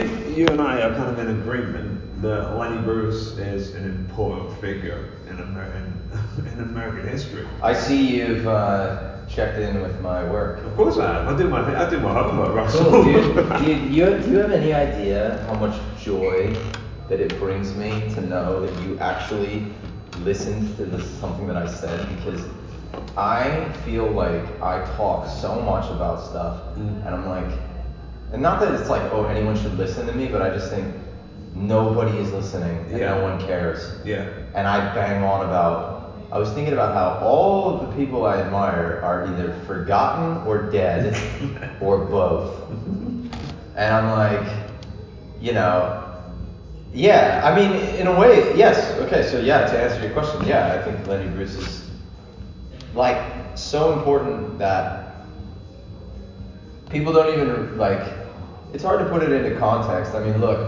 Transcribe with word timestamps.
think 0.00 0.36
you 0.36 0.46
and 0.48 0.60
I 0.60 0.80
are 0.82 0.94
kind 0.94 1.10
of 1.10 1.18
in 1.18 1.40
agreement 1.40 2.22
that 2.22 2.56
Lenny 2.56 2.80
Bruce 2.82 3.36
is 3.38 3.74
an 3.74 3.84
important 3.84 4.58
figure 4.60 5.10
in, 5.28 5.38
Amer- 5.38 5.72
in, 6.38 6.46
in 6.52 6.60
American 6.60 7.08
history. 7.08 7.46
I 7.62 7.74
see 7.74 8.18
you've 8.18 8.46
uh, 8.46 9.26
checked 9.26 9.58
in 9.58 9.80
with 9.82 10.00
my 10.00 10.28
work. 10.30 10.64
Of 10.64 10.74
course 10.76 10.96
I 10.98 11.12
have. 11.12 11.28
I 11.28 11.36
do 11.38 11.48
my 11.48 11.60
I 11.86 11.88
do 11.90 11.98
my 12.00 12.12
homework, 12.12 12.54
Russell. 12.54 12.90
Cool, 12.90 13.04
dude. 13.04 13.34
dude 13.64 13.92
you, 13.94 14.18
do 14.18 14.30
you 14.30 14.38
have 14.38 14.52
any 14.52 14.72
idea 14.72 15.44
how 15.46 15.54
much 15.54 15.78
joy 16.00 16.54
that 17.08 17.20
it 17.20 17.38
brings 17.38 17.74
me 17.74 17.90
to 18.14 18.20
know 18.22 18.64
that 18.64 18.82
you 18.84 18.98
actually 18.98 19.66
listened 20.20 20.76
to 20.76 20.84
this 20.86 21.08
something 21.20 21.46
that 21.46 21.56
I 21.56 21.66
said 21.66 22.08
because 22.16 22.46
I 23.16 23.70
feel 23.84 24.06
like 24.10 24.60
I 24.62 24.84
talk 24.96 25.26
so 25.28 25.60
much 25.60 25.90
about 25.90 26.22
stuff 26.22 26.60
Mm. 26.74 27.06
and 27.06 27.14
I'm 27.14 27.28
like 27.28 27.52
and 28.34 28.42
not 28.42 28.60
that 28.60 28.74
it's 28.78 28.90
like 28.90 29.02
oh 29.12 29.24
anyone 29.24 29.56
should 29.56 29.78
listen 29.78 30.06
to 30.06 30.12
me 30.12 30.26
but 30.26 30.42
I 30.42 30.50
just 30.50 30.68
think 30.70 30.92
nobody 31.54 32.18
is 32.18 32.30
listening 32.32 32.76
and 32.90 32.98
Yeah. 32.98 33.14
no 33.14 33.22
one 33.22 33.38
cares 33.46 34.00
yeah. 34.04 34.26
and 34.54 34.66
I 34.66 34.92
bang 34.94 35.22
on 35.24 35.46
about. 35.46 35.92
I 36.32 36.38
was 36.38 36.50
thinking 36.50 36.72
about 36.72 36.94
how 36.94 37.24
all 37.24 37.70
of 37.78 37.86
the 37.88 37.94
people 37.96 38.26
I 38.26 38.38
admire 38.40 39.00
are 39.04 39.24
either 39.28 39.54
forgotten 39.68 40.44
or 40.48 40.68
dead 40.68 41.14
or 41.80 42.04
both. 42.06 42.60
And 43.76 43.94
I'm 43.94 44.10
like, 44.10 44.52
you 45.40 45.52
know, 45.52 46.02
yeah, 46.92 47.40
I 47.44 47.54
mean, 47.54 47.70
in 48.00 48.08
a 48.08 48.18
way, 48.18 48.56
yes. 48.56 48.98
Okay, 49.02 49.22
so 49.22 49.38
yeah, 49.38 49.64
to 49.70 49.78
answer 49.80 50.02
your 50.02 50.12
question, 50.12 50.44
yeah, 50.44 50.74
I 50.74 50.82
think 50.82 51.06
Lenny 51.06 51.30
Bruce 51.30 51.54
is 51.54 51.88
like 52.94 53.16
so 53.56 53.92
important 53.92 54.58
that 54.58 55.14
people 56.90 57.12
don't 57.12 57.32
even 57.32 57.78
like. 57.78 58.23
It's 58.74 58.82
hard 58.82 58.98
to 58.98 59.04
put 59.04 59.22
it 59.22 59.30
into 59.32 59.50
context. 59.52 60.16
I 60.16 60.20
mean, 60.20 60.40
look, 60.40 60.66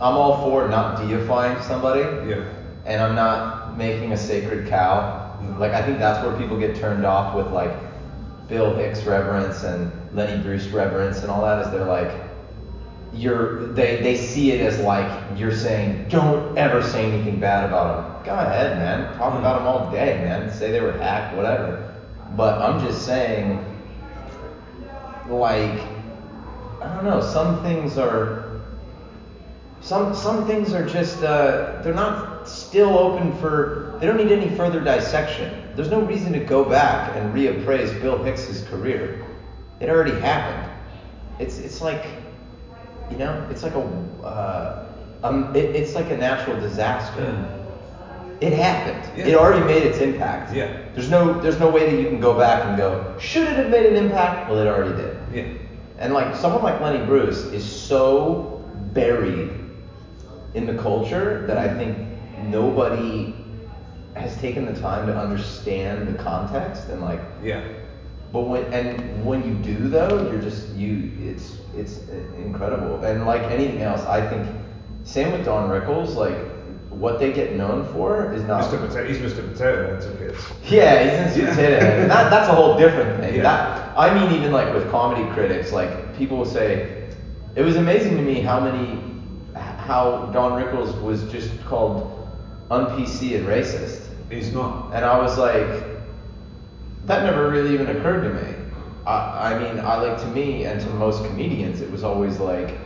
I'm 0.00 0.16
all 0.16 0.32
for 0.32 0.64
not 0.64 0.96
deifying 0.96 1.58
somebody 1.58 2.10
Yeah. 2.24 2.40
and 2.86 2.98
I'm 3.02 3.14
not 3.14 3.42
making 3.76 4.12
a 4.12 4.16
sacred 4.16 4.64
cow. 4.64 5.04
No. 5.38 5.58
Like 5.58 5.74
I 5.74 5.82
think 5.82 5.98
that's 5.98 6.22
where 6.22 6.32
people 6.32 6.56
get 6.56 6.74
turned 6.74 7.04
off 7.04 7.34
with 7.34 7.52
like 7.52 7.76
Bill 8.48 8.70
Hicks 8.70 9.04
reverence 9.04 9.64
and 9.64 9.90
Lenny 10.14 10.34
Bruce 10.34 10.72
reverence 10.72 11.20
and 11.22 11.30
all 11.30 11.42
that 11.42 11.58
is 11.58 11.68
they're 11.68 11.84
like 11.84 12.16
you're 13.12 13.48
they 13.48 13.96
they 13.96 14.14
see 14.14 14.50
it 14.50 14.58
as 14.60 14.78
like 14.78 15.20
you're 15.34 15.50
saying 15.50 15.98
don't 16.08 16.42
ever 16.56 16.80
say 16.80 17.04
anything 17.04 17.38
bad 17.38 17.62
about 17.62 17.84
them. 17.84 18.02
Go 18.24 18.38
ahead, 18.38 18.74
man. 18.74 19.04
Talk 19.12 19.34
Mm. 19.34 19.36
about 19.36 19.54
them 19.54 19.66
all 19.66 19.80
day, 19.80 20.14
man. 20.14 20.48
Say 20.48 20.70
they 20.70 20.80
were 20.80 20.92
hacked, 20.92 21.32
whatever. 21.32 21.76
But 22.34 22.56
I'm 22.60 22.78
just 22.78 23.02
saying 23.02 23.60
like 25.26 25.91
I 26.84 26.94
don't 26.96 27.04
know, 27.04 27.20
some 27.20 27.62
things 27.62 27.98
are 27.98 28.52
some 29.82 30.14
some 30.14 30.46
things 30.46 30.72
are 30.72 30.86
just 30.86 31.22
uh, 31.22 31.82
they're 31.82 31.94
not 31.94 32.48
still 32.48 32.96
open 32.96 33.32
for 33.38 33.98
they 34.00 34.06
don't 34.06 34.16
need 34.16 34.32
any 34.32 34.48
further 34.56 34.80
dissection. 34.80 35.72
There's 35.74 35.90
no 35.90 36.02
reason 36.02 36.32
to 36.32 36.38
go 36.38 36.64
back 36.64 37.16
and 37.16 37.34
reappraise 37.34 38.00
Bill 38.00 38.22
Hicks's 38.22 38.62
career. 38.68 39.24
It 39.80 39.88
already 39.88 40.12
happened. 40.12 40.70
It's 41.40 41.58
it's 41.58 41.80
like 41.80 42.04
you 43.10 43.16
know 43.16 43.44
it's 43.50 43.62
like 43.62 43.74
a 43.74 43.82
uh, 44.24 44.86
um 45.24 45.54
it, 45.56 45.74
it's 45.74 45.94
like 45.94 46.10
a 46.10 46.16
natural 46.16 46.60
disaster. 46.60 47.20
Mm. 47.20 48.42
It 48.42 48.52
happened. 48.52 49.16
Yeah. 49.16 49.26
It 49.28 49.34
already 49.36 49.64
made 49.64 49.84
its 49.84 49.98
impact. 49.98 50.52
Yeah. 50.52 50.68
There's 50.94 51.08
no 51.08 51.40
there's 51.40 51.58
no 51.58 51.68
way 51.68 51.84
that 51.90 52.00
you 52.00 52.06
can 52.08 52.20
go 52.20 52.34
back 52.34 52.64
and 52.64 52.76
go 52.76 53.16
should 53.18 53.48
it 53.48 53.56
have 53.56 53.70
made 53.70 53.86
an 53.86 53.96
impact? 53.96 54.48
Well, 54.48 54.58
it 54.58 54.66
already 54.66 54.94
did. 54.94 55.16
Yeah. 55.32 55.44
And 56.02 56.12
like 56.12 56.34
someone 56.34 56.64
like 56.64 56.80
Lenny 56.80 57.06
Bruce 57.06 57.44
is 57.52 57.64
so 57.64 58.60
buried 58.92 59.52
in 60.54 60.66
the 60.66 60.74
culture 60.74 61.44
that 61.46 61.56
I 61.56 61.68
think 61.68 61.96
nobody 62.38 63.36
has 64.14 64.36
taken 64.38 64.66
the 64.66 64.78
time 64.80 65.06
to 65.06 65.16
understand 65.16 66.08
the 66.08 66.20
context 66.20 66.88
and 66.88 67.00
like 67.00 67.20
Yeah. 67.40 67.62
but 68.32 68.42
when 68.48 68.64
and 68.72 69.24
when 69.24 69.46
you 69.46 69.54
do 69.54 69.88
though 69.88 70.28
you're 70.28 70.42
just 70.42 70.68
you 70.70 71.12
it's 71.20 71.58
it's 71.72 72.00
uh, 72.08 72.14
incredible 72.36 73.02
and 73.04 73.24
like 73.24 73.42
anything 73.42 73.80
else 73.80 74.02
I 74.04 74.26
think 74.26 74.48
same 75.04 75.30
with 75.30 75.44
Don 75.44 75.70
Rickles 75.70 76.16
like 76.16 76.36
what 77.02 77.18
they 77.18 77.32
get 77.32 77.56
known 77.56 77.84
for 77.92 78.32
is 78.32 78.42
not 78.44 78.62
Mr. 78.62 78.78
Potato, 78.78 79.08
he's 79.08 79.18
Mr. 79.18 79.42
Potato 79.52 79.86
Head 79.90 80.00
to 80.02 80.08
kids. 80.18 80.38
yeah, 80.70 81.26
he's 81.26 81.36
in 81.36 81.44
Yeah. 81.46 81.50
potato 81.50 81.80
head. 81.84 82.00
And 82.02 82.10
that, 82.10 82.30
that's 82.30 82.48
a 82.48 82.54
whole 82.54 82.78
different 82.78 83.20
thing. 83.20 83.34
Yeah. 83.34 83.42
That 83.42 83.98
I 83.98 84.14
mean, 84.14 84.32
even 84.38 84.52
like 84.52 84.72
with 84.72 84.88
comedy 84.90 85.28
critics, 85.34 85.72
like 85.72 86.16
people 86.16 86.38
will 86.38 86.44
say, 86.46 87.08
it 87.56 87.62
was 87.62 87.74
amazing 87.76 88.16
to 88.16 88.22
me 88.22 88.40
how 88.40 88.60
many, 88.60 89.02
how 89.54 90.30
Don 90.32 90.52
Rickles 90.62 90.94
was 91.02 91.24
just 91.24 91.50
called 91.64 92.08
un-PC 92.70 93.36
and 93.36 93.46
racist, 93.46 94.06
He's 94.30 94.52
not. 94.54 94.94
and 94.94 95.04
I 95.04 95.18
was 95.20 95.36
like, 95.36 95.66
that 97.06 97.24
never 97.24 97.50
really 97.50 97.74
even 97.74 97.88
occurred 97.96 98.22
to 98.22 98.30
me. 98.30 98.54
I, 99.06 99.52
I 99.54 99.58
mean, 99.58 99.80
I 99.84 100.00
like 100.00 100.20
to 100.20 100.26
me 100.28 100.64
and 100.66 100.80
to 100.80 100.86
most 100.90 101.24
comedians, 101.24 101.80
it 101.80 101.90
was 101.90 102.04
always 102.04 102.38
like 102.38 102.78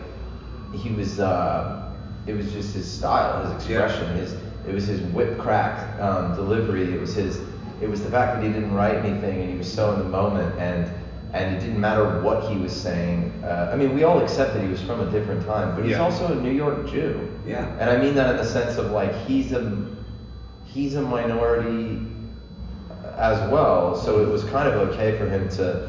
he 0.73 0.91
was. 0.91 1.21
Uh, 1.21 1.83
it 2.27 2.35
was 2.35 2.53
just 2.53 2.75
his 2.75 2.91
style, 2.91 3.43
his 3.45 3.53
expression, 3.53 4.15
his. 4.17 4.35
It 4.67 4.75
was 4.75 4.87
his 4.87 5.01
whip 5.01 5.39
crack 5.39 5.79
um, 6.01 6.35
delivery. 6.35 6.93
It 6.93 7.01
was 7.01 7.15
his. 7.15 7.39
It 7.81 7.89
was 7.89 8.03
the 8.03 8.11
fact 8.11 8.35
that 8.37 8.43
he 8.43 8.49
didn't 8.53 8.73
write 8.75 8.97
anything 8.97 9.41
and 9.43 9.51
he 9.51 9.57
was 9.57 9.71
so 9.73 9.93
in 9.93 9.99
the 10.01 10.09
moment 10.09 10.59
and 10.59 10.91
and 11.33 11.55
it 11.55 11.61
didn't 11.61 11.79
matter 11.81 12.21
what 12.23 12.49
he 12.51 12.57
was 12.57 12.73
saying. 12.73 13.31
Uh, 13.45 13.71
I 13.73 13.77
mean, 13.77 13.95
we 13.95 14.05
all 14.05 14.23
accept 14.23 14.55
that 14.55 14.63
he 14.63 14.69
was 14.69 14.81
from 14.83 15.01
a 15.07 15.11
different 15.11 15.45
time, 15.45 15.75
but 15.75 15.85
he's 15.85 15.93
Yeah. 15.93 16.03
also 16.03 16.33
a 16.33 16.35
New 16.35 16.53
York 16.53 16.87
Jew. 16.87 17.29
Yeah. 17.47 17.67
And 17.79 17.91
I 17.91 17.99
mean 17.99 18.15
that 18.15 18.31
in 18.31 18.37
the 18.39 18.45
sense 18.45 18.77
of 18.79 18.91
like 18.93 19.13
he's 19.13 19.53
a 19.53 19.85
he's 20.65 20.95
a 20.97 21.03
minority 21.03 22.01
as 23.17 23.39
well, 23.51 23.95
so 23.95 24.21
it 24.23 24.29
was 24.29 24.43
kind 24.45 24.69
of 24.69 24.75
okay 24.89 25.17
for 25.19 25.27
him 25.29 25.49
to 25.51 25.89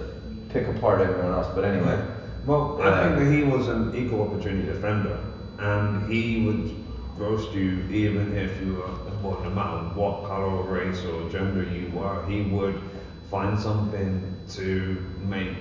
pick 0.49 0.67
apart 0.67 1.01
everyone 1.01 1.33
else. 1.33 1.47
But 1.55 1.65
anyway, 1.65 1.93
Yeah. 1.97 2.05
Well, 2.45 2.79
I 2.81 2.85
Yeah. 2.87 3.03
think 3.03 3.19
that 3.19 3.31
he 3.31 3.43
was 3.43 3.67
an 3.69 3.93
equal 3.95 4.21
opportunity 4.21 4.69
offender, 4.69 5.17
and 5.59 6.11
he 6.11 6.45
would 6.45 6.75
roast 7.17 7.51
you 7.53 7.83
even 7.89 8.37
if 8.37 8.61
you 8.61 8.73
were, 8.73 8.91
well, 9.23 9.41
no 9.43 9.49
matter 9.49 9.77
what 9.95 10.27
color 10.27 10.45
or 10.45 10.63
race 10.63 11.03
or 11.05 11.29
gender 11.29 11.63
you 11.63 11.89
were, 11.91 12.23
he 12.25 12.43
would 12.43 12.79
find 13.31 13.59
something 13.59 14.35
to 14.49 15.03
make 15.21 15.55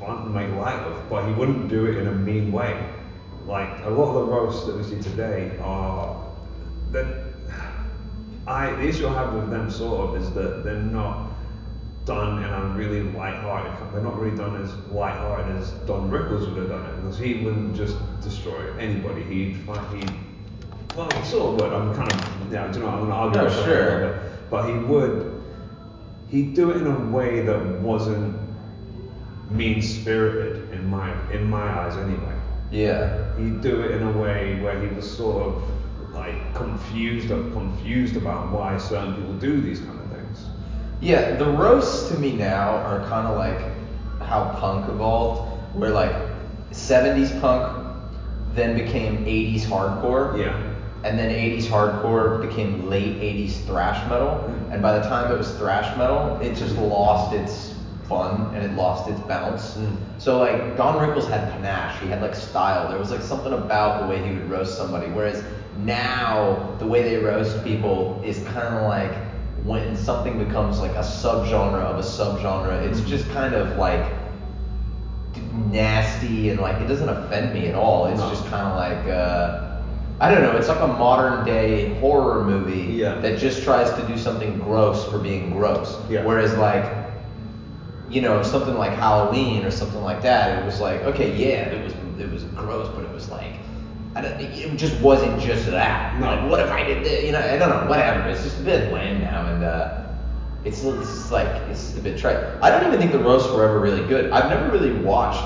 fun, 0.00 0.32
make 0.32 0.50
light 0.56 0.80
of, 0.80 1.08
but 1.08 1.26
he 1.26 1.32
wouldn't 1.34 1.68
do 1.68 1.86
it 1.86 1.96
in 1.96 2.08
a 2.08 2.12
mean 2.12 2.50
way. 2.52 2.84
Like 3.46 3.84
a 3.84 3.90
lot 3.90 4.08
of 4.08 4.14
the 4.26 4.32
roasts 4.32 4.66
that 4.66 4.76
we 4.76 4.82
see 4.82 5.00
today 5.00 5.56
are, 5.60 6.24
then 6.90 7.22
I 8.46 8.70
the 8.72 8.88
issue 8.88 9.08
I 9.08 9.14
have 9.14 9.34
with 9.34 9.50
them 9.50 9.70
sort 9.70 10.08
of 10.08 10.22
is 10.22 10.32
that 10.34 10.64
they're 10.64 10.76
not 10.76 11.30
done 12.06 12.42
in 12.42 12.50
a 12.50 12.62
really 12.74 13.02
light-hearted. 13.02 13.92
They're 13.92 14.02
not 14.02 14.18
really 14.18 14.36
done 14.36 14.62
as 14.62 14.74
light-hearted 14.90 15.56
as 15.56 15.72
Don 15.86 16.10
Rickles 16.10 16.48
would 16.48 16.56
have 16.56 16.68
done 16.68 16.86
it 16.86 16.96
because 17.02 17.18
he 17.18 17.44
wouldn't 17.44 17.76
just 17.76 17.96
destroy 18.22 18.74
anybody. 18.78 19.22
He'd 19.24 19.56
he, 19.56 19.64
well, 20.96 21.10
he 21.10 21.24
sort 21.24 21.54
of 21.54 21.60
would. 21.60 21.72
I'm 21.72 21.94
kind 21.94 22.10
of, 22.10 22.52
yeah, 22.52 22.72
do 22.72 22.78
you 22.78 22.84
know, 22.86 22.90
I'm 22.92 23.06
to 23.06 23.12
argue 23.12 23.40
oh, 23.40 23.44
No, 23.44 23.64
sure. 23.64 23.98
little 23.98 24.08
bit, 24.08 24.50
but 24.50 24.68
he 24.70 24.78
would. 24.78 25.42
He'd 26.28 26.54
do 26.54 26.70
it 26.70 26.78
in 26.78 26.86
a 26.86 27.10
way 27.10 27.42
that 27.42 27.80
wasn't 27.80 28.38
mean-spirited 29.50 30.72
in 30.72 30.88
my 30.88 31.12
in 31.30 31.48
my 31.48 31.60
eyes 31.60 31.96
anyway 31.96 32.36
yeah, 32.70 33.36
he'd 33.36 33.60
do 33.60 33.82
it 33.82 33.92
in 33.92 34.02
a 34.02 34.12
way 34.12 34.60
where 34.60 34.80
he 34.80 34.88
was 34.94 35.08
sort 35.08 35.42
of 35.42 35.62
like 36.12 36.54
confused 36.54 37.30
or 37.30 37.42
confused 37.50 38.16
about 38.16 38.50
why 38.50 38.76
certain 38.78 39.14
people 39.14 39.34
do 39.34 39.60
these 39.60 39.80
kind 39.80 39.90
of 39.90 39.96
things. 40.00 40.05
Yeah. 41.00 41.36
The 41.36 41.46
roasts 41.46 42.08
to 42.10 42.18
me 42.18 42.32
now 42.32 42.76
are 42.76 43.00
kind 43.08 43.26
of 43.26 43.36
like 43.36 43.60
how 44.22 44.56
punk 44.58 44.88
evolved, 44.88 45.40
where 45.74 45.90
like 45.90 46.14
'70s 46.70 47.40
punk 47.40 47.84
then 48.54 48.76
became 48.76 49.24
'80s 49.24 49.62
hardcore. 49.62 50.38
Yeah. 50.38 50.72
And 51.04 51.16
then 51.16 51.30
80s 51.30 51.66
hardcore 51.66 52.40
became 52.48 52.88
late 52.88 53.20
80s 53.20 53.64
thrash 53.64 54.08
metal. 54.08 54.44
Mm. 54.48 54.72
And 54.72 54.82
by 54.82 54.98
the 54.98 55.04
time 55.06 55.30
it 55.30 55.38
was 55.38 55.52
thrash 55.52 55.96
metal, 55.96 56.36
it 56.40 56.56
just 56.56 56.74
lost 56.78 57.32
its 57.32 57.74
fun 58.08 58.52
and 58.54 58.64
it 58.64 58.74
lost 58.74 59.08
its 59.08 59.20
bounce. 59.20 59.74
Mm. 59.74 59.96
So 60.18 60.38
like 60.38 60.76
Don 60.76 60.96
Rickles 60.96 61.28
had 61.28 61.48
panache, 61.52 62.00
he 62.00 62.08
had 62.08 62.22
like 62.22 62.34
style. 62.34 62.88
There 62.88 62.98
was 62.98 63.10
like 63.10 63.22
something 63.22 63.52
about 63.52 64.02
the 64.02 64.08
way 64.08 64.26
he 64.26 64.34
would 64.34 64.50
roast 64.50 64.76
somebody. 64.76 65.06
Whereas 65.06 65.44
now 65.84 66.74
the 66.78 66.86
way 66.86 67.02
they 67.02 67.22
roast 67.22 67.62
people 67.62 68.20
is 68.24 68.38
kind 68.44 68.74
of 68.74 68.82
like 68.82 69.12
when 69.66 69.96
something 69.96 70.38
becomes 70.38 70.80
like 70.80 70.94
a 70.94 71.00
subgenre 71.02 71.80
of 71.82 71.98
a 71.98 72.02
subgenre, 72.02 72.82
it's 72.82 73.00
Mm. 73.00 73.06
just 73.06 73.28
kind 73.28 73.54
of 73.54 73.76
like 73.76 74.12
nasty 75.52 76.48
and 76.50 76.60
like 76.60 76.80
it 76.80 76.86
doesn't 76.86 77.08
offend 77.08 77.52
me 77.52 77.66
at 77.68 77.74
all. 77.74 78.06
It's 78.06 78.20
No. 78.20 78.28
just 78.28 78.44
kind 78.46 78.66
of 78.66 78.74
like 78.74 79.06
uh, 79.08 79.50
I 80.20 80.28
don't 80.28 80.42
know. 80.42 80.56
It's 80.56 80.68
like 80.68 80.80
a 80.80 80.86
modern 80.86 81.44
day 81.44 81.84
horror 82.00 82.38
movie 82.38 82.88
Yeah. 82.94 83.14
that 83.20 83.36
just 83.36 83.62
tries 83.62 83.90
to 83.90 84.02
do 84.02 84.16
something 84.16 84.58
gross 84.58 85.04
for 85.04 85.18
being 85.18 85.50
gross. 85.50 85.98
Yeah. 86.08 86.20
Whereas 86.22 86.54
like 86.54 86.86
you 88.08 88.20
know 88.20 88.42
something 88.42 88.76
like 88.76 88.92
Halloween 88.92 89.64
or 89.64 89.70
something 89.70 90.00
like 90.02 90.20
that, 90.22 90.50
it 90.50 90.64
was 90.64 90.80
like 90.80 91.02
okay, 91.04 91.26
yeah, 91.26 91.66
it 91.66 91.82
was 91.82 91.94
it 92.18 92.30
was 92.30 92.44
gross, 92.44 92.88
but 92.88 93.04
it 93.04 93.12
was 93.12 93.28
like 93.28 93.60
it 94.24 94.76
just 94.76 94.94
wasn't 95.00 95.38
just 95.38 95.66
that. 95.66 96.14
No. 96.18 96.26
Like, 96.26 96.48
what 96.50 96.60
if 96.60 96.70
I 96.70 96.82
did 96.82 97.04
this? 97.04 97.24
You 97.24 97.32
know, 97.32 97.38
I 97.40 97.56
don't 97.56 97.68
know. 97.68 97.88
Whatever. 97.88 98.28
It's 98.28 98.42
just 98.42 98.58
a 98.58 98.62
bit 98.62 98.92
lame 98.92 99.20
now, 99.20 99.46
and 99.46 99.62
uh, 99.62 99.88
it's 100.64 100.82
it's 100.84 101.30
like 101.30 101.48
it's 101.70 101.82
just 101.82 101.96
a 101.96 102.00
bit 102.00 102.16
trite. 102.16 102.38
I 102.62 102.70
don't 102.70 102.84
even 102.84 102.98
think 102.98 103.12
the 103.12 103.18
roasts 103.18 103.50
were 103.52 103.62
ever 103.64 103.78
really 103.78 104.02
good. 104.02 104.30
I've 104.30 104.48
never 104.48 104.66
really 104.66 104.92
watched 104.92 105.44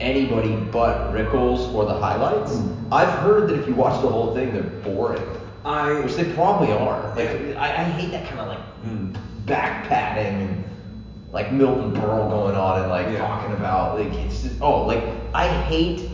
anybody 0.00 0.56
but 0.56 1.12
Rickles 1.12 1.72
or 1.72 1.84
the 1.84 1.94
highlights. 1.94 2.52
Mm. 2.52 2.68
I've 2.90 3.10
heard 3.10 3.48
that 3.48 3.56
if 3.56 3.66
you 3.66 3.74
watch 3.74 4.00
the 4.00 4.08
whole 4.08 4.34
thing, 4.34 4.52
they're 4.52 4.62
boring, 4.62 5.22
I 5.64 6.00
which 6.00 6.14
they 6.16 6.24
probably 6.24 6.72
are. 6.72 7.00
Like 7.14 7.30
Yeah. 7.30 7.54
I, 7.60 7.68
I 7.80 7.84
hate 7.84 8.10
that 8.10 8.24
kind 8.24 8.40
of 8.40 8.48
like 8.48 8.58
Mm. 8.84 9.16
back 9.46 9.86
patting 9.88 10.40
and 10.42 10.64
like 11.32 11.50
Milton 11.52 11.92
Berle 11.92 12.28
going 12.28 12.54
on 12.56 12.80
and 12.80 12.88
like 12.90 13.08
Yeah. 13.08 13.18
talking 13.18 13.52
about 13.52 13.96
like 13.98 14.12
it's 14.14 14.42
just 14.42 14.56
oh 14.60 14.84
like 14.84 15.02
I 15.32 15.46
hate. 15.48 16.08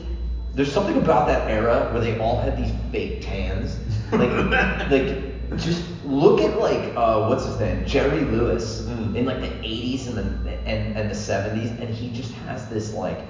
There's 0.54 0.72
something 0.72 0.96
about 0.96 1.26
that 1.26 1.48
era 1.48 1.86
where 1.90 2.00
they 2.00 2.18
all 2.18 2.36
had 2.36 2.56
these 2.56 2.72
fake 2.90 3.20
tans, 3.20 3.78
like 4.12 4.30
like 4.90 5.16
just 5.56 5.84
look 6.04 6.40
at 6.40 6.56
like 6.56 6.92
uh, 6.96 7.20
what's 7.20 7.44
his 7.44 7.58
name 7.58 7.84
Jerry 7.84 8.24
Lewis 8.24 8.82
Mm. 8.86 9.14
in 9.14 9.24
like 9.24 9.40
the 9.40 9.48
80s 9.62 10.06
and 10.06 10.16
the 10.44 10.58
and 10.66 10.96
and 10.96 11.08
the 11.08 11.14
70s, 11.14 11.72
and 11.78 11.90
he 11.90 12.10
just 12.10 12.32
has 12.32 12.66
this 12.66 12.92
like 12.92 13.24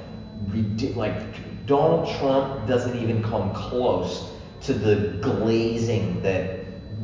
ridic- 0.47 0.97
like 0.97 1.67
Donald 1.67 2.07
Trump 2.07 2.67
doesn't 2.67 2.95
even 2.95 3.21
come 3.23 3.51
close 3.53 4.25
to 4.61 4.75
the 4.75 4.97
glazing 5.21 6.21
that 6.23 6.45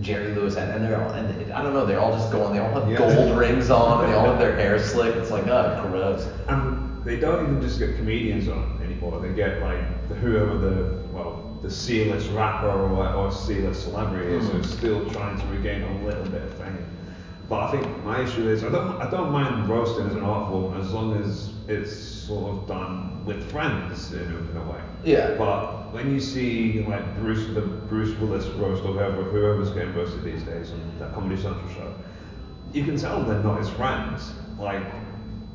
Jerry 0.01 0.29
Lewis 0.31 0.55
had, 0.55 0.69
and 0.71 0.83
they're 0.83 0.99
all 0.99 1.11
and 1.11 1.51
I 1.53 1.61
don't 1.63 1.73
know, 1.73 1.85
they 1.85 1.95
all 1.95 2.11
just 2.11 2.31
go 2.31 2.43
on, 2.43 2.53
they 2.53 2.59
all 2.59 2.71
have 2.73 2.89
Yeah. 2.89 2.97
gold 2.97 3.31
rings 3.31 3.71
on, 3.71 4.01
and 4.01 4.09
they 4.09 4.15
all 4.15 4.27
have 4.27 4.39
their 4.39 4.53
hair 4.57 4.79
slick. 4.79 5.15
It's 5.17 5.31
like 5.31 5.47
oh 5.47 5.71
gross. 5.77 6.29
And 6.49 6.96
they 7.07 7.17
don't 7.17 7.45
even 7.45 7.63
just 7.63 7.79
get 7.79 7.97
comedians 7.97 8.49
on 8.49 8.81
anymore. 8.83 9.21
They 9.21 9.33
get 9.33 9.63
like 9.63 10.09
the, 10.09 10.15
whoever 10.17 10.59
the 10.59 11.03
well 11.13 11.59
the 11.63 11.71
C-list 11.71 12.31
rapper 12.33 12.69
or, 12.69 13.09
or 13.15 13.33
C-list 13.33 13.85
celebrity 13.85 14.35
is 14.35 14.45
Mm. 14.45 14.51
who's 14.51 14.71
still 14.71 15.09
trying 15.11 15.39
to 15.41 15.47
regain 15.47 15.83
a 15.83 16.05
little 16.05 16.25
bit 16.25 16.43
of 16.43 16.53
fame. 16.55 16.85
But 17.49 17.61
I 17.63 17.71
think 17.71 18.05
my 18.05 18.23
issue 18.23 18.49
is 18.49 18.65
I 18.65 18.71
don't 18.71 19.01
I 19.01 19.09
don't 19.09 19.31
mind 19.31 19.69
roasting 19.69 20.07
as 20.07 20.15
an 20.15 20.23
art 20.23 20.51
form 20.51 20.79
as 20.81 20.93
long 20.93 21.17
as 21.23 21.53
it's 21.69 21.95
sort 21.97 22.53
of 22.53 22.67
done 22.67 23.25
with 23.25 23.51
friends 23.53 24.13
in 24.13 24.21
a, 24.21 24.51
in 24.51 24.57
a 24.57 24.71
way. 24.71 24.81
Yeah. 25.05 25.35
But 25.39 25.93
when 25.93 26.13
you 26.13 26.19
see 26.21 26.85
like 26.89 27.05
Bruce 27.19 27.47
the 27.55 27.61
Bruce 27.63 28.19
Willis 28.19 28.47
roast 28.59 28.83
or 28.85 28.93
whoever 28.95 29.23
whoever's 29.23 29.71
getting 29.71 29.95
roasted 29.95 30.25
these 30.25 30.43
days 30.43 30.73
on 30.73 30.81
that 30.99 31.15
Comedy 31.15 31.41
Central 31.41 31.69
show, 31.73 31.95
you 32.73 32.85
can 32.85 32.97
tell 32.97 33.23
they're 33.23 33.43
not 33.45 33.59
his 33.61 33.69
friends. 33.71 34.33
Like 34.59 34.83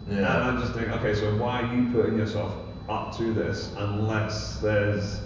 Yeah. 0.09 0.50
and 0.50 0.57
I 0.57 0.62
just 0.62 0.74
think, 0.74 0.89
okay, 0.89 1.13
so 1.13 1.36
why 1.38 1.62
are 1.62 1.75
you 1.75 1.92
putting 1.92 2.18
yourself 2.18 2.53
up 2.89 3.15
to 3.18 3.33
this 3.33 3.71
unless 3.77 4.57
there's. 4.57 5.21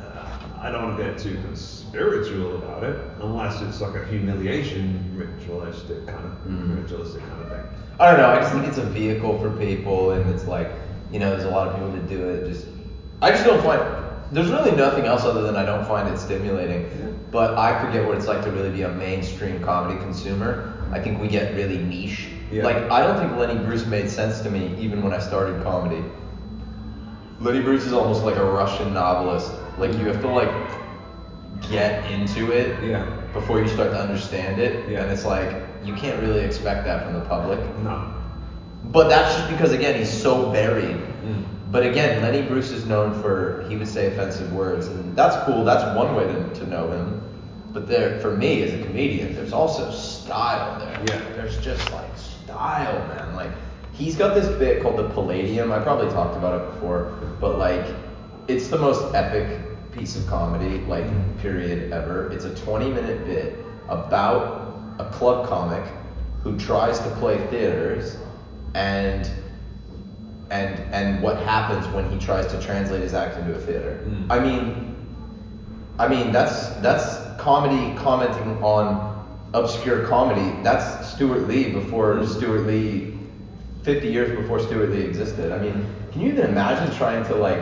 Uh, 0.00 0.38
I 0.60 0.70
don't 0.70 0.84
want 0.84 0.98
to 0.98 1.04
get 1.04 1.18
too 1.18 1.34
conspiritual 1.42 2.56
about 2.56 2.84
it, 2.84 2.96
unless 3.20 3.60
it's 3.62 3.80
like 3.80 3.94
a 3.96 4.04
humiliation 4.06 5.12
ritualistic 5.16 6.06
kind 6.06 6.24
of 6.24 6.32
Mm. 6.50 6.82
ritualistic 6.82 7.20
kind 7.28 7.42
of 7.42 7.48
thing. 7.48 7.60
I 8.00 8.10
don't 8.10 8.20
know. 8.20 8.28
I 8.28 8.36
just 8.36 8.52
think 8.52 8.66
it's 8.66 8.78
a 8.78 8.84
vehicle 8.84 9.38
for 9.40 9.50
people, 9.50 10.12
and 10.12 10.28
it's 10.34 10.46
like, 10.46 10.70
you 11.12 11.18
know, 11.18 11.30
there's 11.30 11.44
a 11.44 11.50
lot 11.50 11.68
of 11.68 11.74
people 11.74 11.90
that 11.90 12.08
do 12.08 12.28
it. 12.28 12.46
Just, 12.46 12.66
I 13.20 13.30
just 13.30 13.44
don't 13.44 13.62
find. 13.62 13.80
There's 14.32 14.50
really 14.50 14.72
nothing 14.72 15.04
else 15.04 15.24
other 15.24 15.42
than 15.42 15.56
I 15.56 15.64
don't 15.64 15.84
find 15.86 16.08
it 16.08 16.18
stimulating. 16.18 16.82
Yeah. 16.82 17.06
But 17.30 17.58
I 17.58 17.78
forget 17.84 18.06
what 18.06 18.16
it's 18.16 18.26
like 18.26 18.42
to 18.44 18.50
really 18.50 18.70
be 18.70 18.82
a 18.82 18.88
mainstream 18.88 19.62
comedy 19.62 19.98
consumer. 20.00 20.72
I 20.90 21.00
think 21.00 21.20
we 21.20 21.28
get 21.28 21.54
really 21.54 21.78
niche. 21.78 22.28
Yeah. 22.52 22.64
Like 22.64 22.76
I 22.90 23.02
don't 23.04 23.18
think 23.18 23.36
Lenny 23.38 23.58
Bruce 23.64 23.86
made 23.86 24.10
sense 24.10 24.40
to 24.42 24.50
me 24.50 24.76
even 24.78 25.02
when 25.02 25.12
I 25.12 25.18
started 25.18 25.62
comedy. 25.62 26.04
Lenny 27.40 27.60
Bruce 27.62 27.84
is 27.84 27.92
almost 27.92 28.22
like 28.24 28.36
a 28.36 28.44
Russian 28.44 28.92
novelist. 28.92 29.52
Like 29.78 29.92
you 29.94 30.04
have 30.06 30.20
to 30.20 30.28
like 30.28 30.52
get 31.70 32.10
into 32.10 32.52
it 32.52 32.82
Yeah. 32.84 33.04
before 33.32 33.60
you 33.60 33.68
start 33.68 33.90
to 33.90 33.98
understand 33.98 34.60
it. 34.60 34.88
Yeah. 34.88 35.02
And 35.02 35.10
it's 35.10 35.24
like 35.24 35.50
you 35.84 35.94
can't 35.94 36.20
really 36.20 36.40
expect 36.44 36.84
that 36.84 37.04
from 37.04 37.14
the 37.14 37.24
public. 37.24 37.58
No. 37.78 38.14
But 38.84 39.08
that's 39.08 39.34
just 39.36 39.50
because 39.50 39.72
again 39.72 39.98
he's 39.98 40.10
so 40.12 40.52
buried. 40.52 40.96
Mm. 40.96 41.44
But 41.70 41.86
again, 41.86 42.20
Lenny 42.20 42.42
Bruce 42.42 42.70
is 42.70 42.84
known 42.84 43.20
for 43.22 43.64
he 43.68 43.76
would 43.78 43.88
say 43.88 44.08
offensive 44.08 44.52
words, 44.52 44.88
and 44.88 45.16
that's 45.16 45.36
cool. 45.46 45.64
That's 45.64 45.96
one 45.96 46.14
way 46.14 46.24
to, 46.26 46.54
to 46.60 46.66
know 46.66 46.90
him. 46.90 47.22
But 47.72 47.88
there, 47.88 48.20
for 48.20 48.36
me 48.36 48.62
as 48.62 48.74
a 48.74 48.84
comedian, 48.84 49.34
there's 49.34 49.54
also 49.54 49.90
style 49.90 50.78
there. 50.78 51.00
Yeah. 51.08 51.34
There's 51.34 51.58
just 51.64 51.90
like 51.90 52.01
style, 52.52 53.06
man. 53.08 53.34
Like 53.34 53.50
he's 53.92 54.16
got 54.16 54.34
this 54.34 54.48
bit 54.58 54.82
called 54.82 54.98
the 54.98 55.08
Palladium. 55.10 55.72
I 55.72 55.80
probably 55.80 56.08
talked 56.10 56.36
about 56.36 56.60
it 56.60 56.72
before, 56.72 57.10
but 57.40 57.58
like 57.58 57.94
it's 58.48 58.68
the 58.68 58.76
most 58.78 59.14
epic 59.14 59.58
piece 59.92 60.16
of 60.16 60.26
comedy, 60.26 60.78
like 60.86 61.04
Mhm. 61.04 61.38
period 61.38 61.92
ever. 61.92 62.30
It's 62.32 62.44
a 62.44 62.54
20 62.54 62.90
minute 62.90 63.24
bit 63.24 63.54
about 63.88 64.60
a 64.98 65.04
club 65.04 65.46
comic 65.46 65.84
who 66.42 66.56
tries 66.56 66.98
to 67.00 67.08
play 67.10 67.38
theaters 67.48 68.16
and 68.74 69.30
and 70.50 70.82
and 70.92 71.22
what 71.22 71.38
happens 71.38 71.88
when 71.88 72.10
he 72.10 72.18
tries 72.18 72.46
to 72.46 72.58
translate 72.60 73.02
his 73.02 73.14
act 73.14 73.38
into 73.38 73.54
a 73.54 73.58
theater. 73.58 73.98
Mm. 74.06 74.26
I 74.30 74.38
mean, 74.38 74.94
I 75.98 76.06
mean 76.06 76.32
that's 76.32 76.68
that's 76.80 77.18
comedy 77.38 77.94
commenting 77.96 78.62
on 78.62 79.11
obscure 79.54 80.06
comedy. 80.06 80.54
That's 80.62 81.08
Stewart 81.08 81.46
Lee 81.48 81.70
before 81.70 82.14
Mm. 82.16 82.26
Stewart 82.28 82.66
Lee, 82.66 83.18
50 83.82 84.08
years 84.08 84.30
before 84.38 84.58
Stewart 84.58 84.90
Lee 84.90 85.02
existed. 85.02 85.52
I 85.52 85.58
mean, 85.58 85.84
can 86.12 86.22
you 86.22 86.28
even 86.28 86.46
imagine 86.46 86.94
trying 86.96 87.24
to 87.26 87.34
like? 87.34 87.60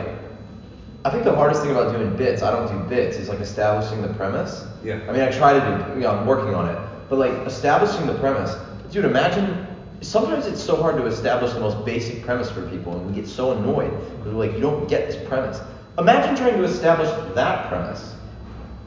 I 1.03 1.09
think 1.09 1.23
the 1.23 1.33
hardest 1.33 1.63
thing 1.63 1.71
about 1.71 1.91
doing 1.91 2.15
bits, 2.15 2.43
I 2.43 2.51
don't 2.51 2.67
do 2.71 2.77
bits, 2.87 3.17
is 3.17 3.27
like 3.27 3.39
establishing 3.39 4.01
the 4.03 4.13
premise. 4.13 4.65
Yeah. 4.83 4.99
I 5.09 5.11
mean, 5.11 5.21
I 5.21 5.31
try 5.31 5.53
to 5.53 5.59
do, 5.59 5.95
you 5.95 6.01
know, 6.01 6.11
I'm 6.11 6.27
working 6.27 6.53
on 6.53 6.69
it, 6.69 6.77
but 7.09 7.17
like 7.17 7.33
establishing 7.47 8.05
the 8.05 8.13
premise, 8.15 8.55
dude. 8.91 9.05
Imagine. 9.05 9.67
Sometimes 10.03 10.47
it's 10.47 10.63
so 10.63 10.75
hard 10.81 10.97
to 10.97 11.05
establish 11.05 11.53
the 11.53 11.59
most 11.59 11.85
basic 11.85 12.23
premise 12.25 12.49
for 12.49 12.67
people, 12.69 12.95
and 12.97 13.05
we 13.05 13.13
get 13.13 13.27
so 13.27 13.51
annoyed. 13.51 13.91
Because 14.17 14.33
we're 14.33 14.47
like, 14.47 14.53
you 14.53 14.59
don't 14.59 14.87
get 14.89 15.07
this 15.07 15.27
premise. 15.27 15.61
Imagine 15.99 16.35
trying 16.35 16.55
to 16.55 16.63
establish 16.63 17.07
that 17.35 17.67
premise. 17.69 18.15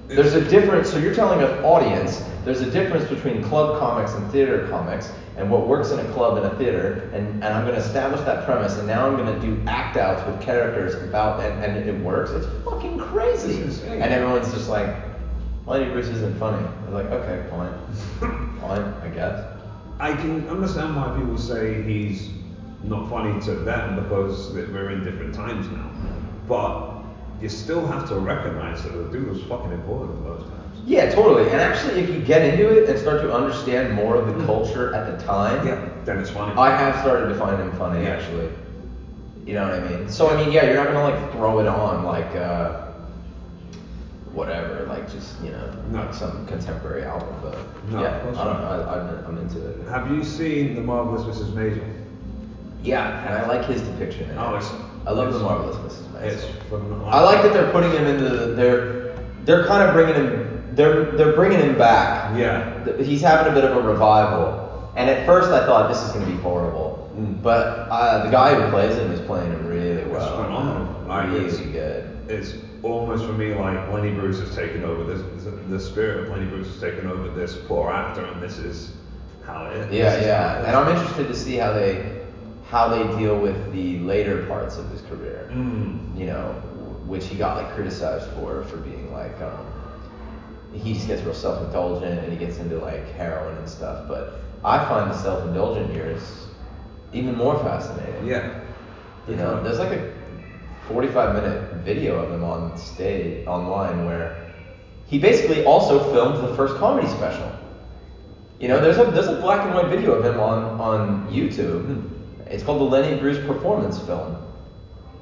There's 0.08 0.34
a 0.34 0.44
difference. 0.48 0.90
So 0.90 0.98
you're 0.98 1.14
telling 1.14 1.40
an 1.40 1.64
audience 1.64 2.22
there's 2.44 2.60
a 2.60 2.70
difference 2.70 3.08
between 3.08 3.43
club 3.43 3.79
comics 3.79 4.12
and 4.12 4.31
theater 4.31 4.69
comics, 4.69 5.10
and 5.38 5.50
what 5.50 5.67
works 5.67 5.93
in 5.93 5.98
a 5.98 6.12
club 6.12 6.36
and 6.36 6.46
a 6.46 6.55
theater. 6.56 7.10
And, 7.14 7.43
and 7.43 7.44
I'm 7.44 7.64
going 7.64 7.74
to 7.74 7.81
establish 7.81 8.20
that 8.26 8.44
premise, 8.44 8.76
and 8.76 8.86
now 8.86 9.06
I'm 9.06 9.17
going 9.17 9.34
to 9.34 9.40
do 9.40 9.62
act 9.67 9.96
outs 9.96 10.26
with 10.26 10.40
characters 10.43 10.94
about, 11.02 11.40
and, 11.40 11.64
and 11.64 11.88
it 11.88 11.98
works. 12.05 12.32
It's 12.32 12.46
fucking 12.64 12.98
crazy. 12.98 13.62
And 13.88 14.12
everyone's 14.12 14.52
just 14.52 14.69
like, 14.69 14.94
Lenny 15.67 15.90
Bruce 15.90 16.08
isn't 16.08 16.38
funny. 16.38 16.62
I 16.67 16.84
was 16.84 16.93
like, 16.93 17.06
okay, 17.06 17.48
fine, 17.48 17.72
fine, 18.60 18.82
I 19.02 19.08
guess. 19.14 19.43
I 19.98 20.12
can 20.12 20.46
understand 20.50 20.96
why 20.96 21.17
people 21.17 21.38
say 21.38 21.82
he's 21.82 22.29
not 22.82 23.08
funny 23.08 23.40
to 23.46 23.55
them 23.55 24.02
because 24.02 24.52
we're 24.52 24.90
in 24.90 25.02
different 25.02 25.34
times 25.34 25.67
now. 25.69 25.90
But 26.46 26.94
you 27.44 27.51
still 27.51 27.86
have 27.86 28.08
to 28.08 28.15
recognize 28.17 28.82
that 28.82 28.93
the 28.94 29.05
dude 29.13 29.29
was 29.29 29.43
fucking 29.43 29.70
important 29.70 30.17
for 30.22 30.31
those 30.31 30.43
times. 30.48 30.79
Yeah, 30.86 31.10
totally. 31.15 31.43
And 31.51 31.60
actually, 31.60 32.01
if 32.01 32.08
you 32.08 32.20
get 32.20 32.41
into 32.43 32.69
it 32.70 32.89
and 32.89 32.98
start 32.98 33.20
to 33.20 33.32
understand 33.32 33.93
more 33.93 34.17
of 34.17 34.27
the 34.27 34.32
Mm. 34.32 34.46
culture 34.46 34.94
at 34.94 35.19
the 35.19 35.22
time, 35.27 35.67
Yeah, 35.67 35.77
then 36.06 36.19
it's 36.19 36.31
funny. 36.31 36.55
I 36.56 36.70
have 36.74 36.98
started 37.03 37.29
to 37.29 37.34
find 37.34 37.60
him 37.60 37.70
funny 37.72 38.03
Yeah. 38.05 38.10
actually. 38.15 38.48
You 39.44 39.55
know 39.55 39.65
what 39.69 39.74
I 39.74 39.81
mean? 39.91 40.08
So 40.08 40.31
I 40.31 40.36
mean, 40.43 40.53
yeah, 40.53 40.65
you're 40.65 40.77
not 40.77 40.86
gonna 40.86 41.03
like 41.05 41.32
throw 41.32 41.58
it 41.58 41.67
on 41.67 42.05
like 42.05 42.34
uh, 42.34 42.81
whatever, 44.32 44.86
like 44.89 45.10
just 45.13 45.41
you 45.43 45.51
know, 45.51 45.70
No. 45.93 45.98
like 46.01 46.15
some 46.15 46.46
contemporary 46.46 47.05
album. 47.05 47.29
But 47.43 47.58
No, 47.91 48.01
yeah, 48.01 48.17
I 48.17 48.24
don't 48.24 48.34
not. 48.34 48.60
know. 48.63 48.67
I, 48.89 48.98
I'm 48.98 49.24
I'm 49.27 49.39
into 49.39 49.58
it. 49.69 49.86
Have 49.91 50.10
you 50.10 50.24
seen 50.24 50.74
The 50.77 50.81
Marvelous 50.81 51.24
Mrs. 51.24 51.53
Maisel? 51.53 51.84
Yeah, 52.82 53.27
and 53.27 53.34
I 53.44 53.46
like 53.48 53.67
his 53.67 53.82
depiction. 53.82 54.31
Oh, 54.39 54.58
I 55.06 55.10
love 55.13 55.29
it's- 55.29 55.36
the 55.39 55.44
marvelous 55.44 55.77
Mrs. 55.77 56.10
It's 56.26 56.44
phenomenal. 56.69 57.06
I 57.06 57.20
like 57.20 57.43
that 57.43 57.52
they're 57.52 57.70
putting 57.72 57.90
him 57.93 58.06
into 58.06 58.24
the, 58.28 58.46
they're 58.54 59.16
they're 59.44 59.66
kind 59.66 59.82
of 59.82 59.94
bringing 59.94 60.14
him 60.14 60.72
they're 60.74 61.12
they're 61.12 61.34
bringing 61.34 61.60
him 61.60 61.76
back. 61.78 62.36
Yeah. 62.38 62.84
He's 63.02 63.20
having 63.20 63.50
a 63.52 63.54
bit 63.54 63.64
of 63.64 63.76
a 63.76 63.81
revival. 63.88 64.93
And 64.96 65.10
at 65.10 65.26
first 65.26 65.50
I 65.50 65.64
thought 65.66 65.88
this 65.88 66.02
is 66.02 66.12
going 66.12 66.24
to 66.24 66.31
be 66.31 66.38
horrible. 66.38 67.10
Mm. 67.16 67.43
But 67.43 67.88
uh, 67.90 68.24
the 68.24 68.31
guy 68.31 68.54
who 68.54 68.70
plays 68.70 68.96
him 68.96 69.10
is 69.10 69.20
playing 69.20 69.50
him 69.52 69.66
really 69.66 70.04
well. 70.04 70.44
phenomenal. 70.44 71.06
Like, 71.08 71.28
really 71.31 71.46
it's- 71.46 71.60
good. 71.60 72.10
It's 72.26 72.54
almost 72.82 73.26
for 73.26 73.32
me 73.34 73.54
like 73.54 73.93
Lenny 73.93 74.12
Bruce 74.12 74.40
has 74.40 74.54
taken 74.54 74.82
over 74.82 75.04
this. 75.04 75.20
The 75.69 75.78
spirit 75.78 76.24
of 76.24 76.28
Lenny 76.31 76.46
Bruce 76.46 76.69
has 76.69 76.81
taken 76.81 77.06
over 77.06 77.28
this 77.28 77.54
poor 77.69 77.90
actor, 77.90 78.24
and 78.24 78.43
this 78.43 78.56
is 78.56 78.94
how 79.44 79.66
it. 79.66 79.93
Yeah, 79.93 80.14
is 80.14 80.24
yeah. 80.26 80.60
is. 80.60 80.66
And 80.66 80.76
I'm 80.76 80.88
interested 80.96 81.28
to 81.28 81.34
see 81.34 81.56
how 81.56 81.74
they 81.74 82.23
how 82.74 82.88
they 82.88 83.04
deal 83.16 83.38
with 83.38 83.72
the 83.72 84.00
later 84.00 84.46
parts 84.46 84.78
of 84.78 84.90
his 84.90 85.00
career. 85.02 85.48
Mm. 85.52 86.19
You 86.19 86.26
know, 86.26 86.54
which 87.06 87.26
he 87.28 87.36
got 87.36 87.56
like 87.56 87.72
criticized 87.76 88.28
for 88.32 88.64
for 88.64 88.78
being 88.78 89.12
like 89.12 89.40
um 89.40 89.64
he 90.72 90.94
just 90.94 91.06
gets 91.06 91.22
real 91.22 91.34
self-indulgent 91.34 92.19
and 92.19 92.32
he 92.32 92.36
gets 92.36 92.58
into 92.58 92.76
like 92.78 93.06
heroin 93.12 93.56
and 93.58 93.69
stuff, 93.69 94.08
but 94.08 94.40
I 94.64 94.84
find 94.88 95.08
the 95.08 95.16
self-indulgent 95.16 95.94
years 95.94 96.48
even 97.12 97.36
more 97.36 97.56
fascinating. 97.60 98.26
Yeah. 98.26 98.60
You 99.28 99.36
know, 99.36 99.62
there's 99.62 99.78
like 99.78 99.93
a 99.93 100.12
45 100.88 101.32
minute 101.36 101.74
video 101.84 102.19
of 102.19 102.32
him 102.32 102.43
on 102.43 102.76
stage 102.76 103.46
online 103.46 104.04
where 104.04 104.52
he 105.06 105.20
basically 105.20 105.64
also 105.64 106.02
filmed 106.12 106.43
the 106.43 106.52
first 106.56 106.74
comedy 106.74 107.06
special. 107.06 107.52
You 108.58 108.66
know, 108.66 108.81
there's 108.81 108.98
a 108.98 109.04
there's 109.04 109.28
a 109.28 109.40
black 109.40 109.64
and 109.64 109.76
white 109.76 109.86
video 109.86 110.10
of 110.14 110.24
him 110.24 110.40
on 110.40 110.64
on 110.81 111.28
YouTube. 111.31 112.13
It's 112.46 112.63
called 112.63 112.81
the 112.81 112.84
Lenny 112.84 113.19
Bruce 113.19 113.44
performance 113.46 113.98
film. 114.01 114.36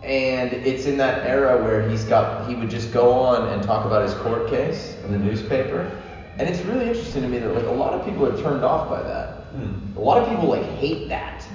And 0.03 0.53
it's 0.53 0.87
in 0.87 0.97
that 0.97 1.27
era 1.27 1.63
where 1.63 1.89
he's 1.89 2.05
got 2.05 2.49
he 2.49 2.57
would 2.57 2.71
just 2.71 2.93
go 2.93 3.13
on 3.13 3.49
and 3.51 3.63
talk 3.63 3.87
about 3.87 4.03
his 4.03 4.15
court 4.15 4.49
case 4.49 4.97
in 5.05 5.13
the 5.13 5.19
newspaper. 5.19 5.91
And 6.39 6.49
it's 6.49 6.61
really 6.63 6.89
interesting 6.89 7.23
to 7.23 7.29
me 7.29 7.39
that 7.39 7.55
like 7.55 7.67
a 7.67 7.71
lot 7.71 7.93
of 7.93 8.05
people 8.05 8.27
are 8.27 8.43
turned 8.43 8.65
off 8.65 8.89
by 8.89 9.03
that. 9.03 9.45
Hmm. 9.53 9.97
A 9.97 10.01
lot 10.01 10.21
of 10.21 10.29
people 10.29 10.49
like 10.49 10.65
hate 10.65 11.09
that. 11.09 11.47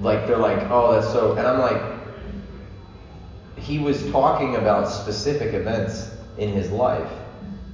Like 0.00 0.26
they're 0.26 0.38
like, 0.38 0.70
oh 0.70 0.92
that's 0.92 1.12
so 1.12 1.32
and 1.36 1.46
I'm 1.46 1.58
like 1.58 1.96
he 3.58 3.78
was 3.78 4.10
talking 4.10 4.56
about 4.56 4.88
specific 4.88 5.52
events 5.52 6.10
in 6.38 6.50
his 6.50 6.70
life. 6.70 7.10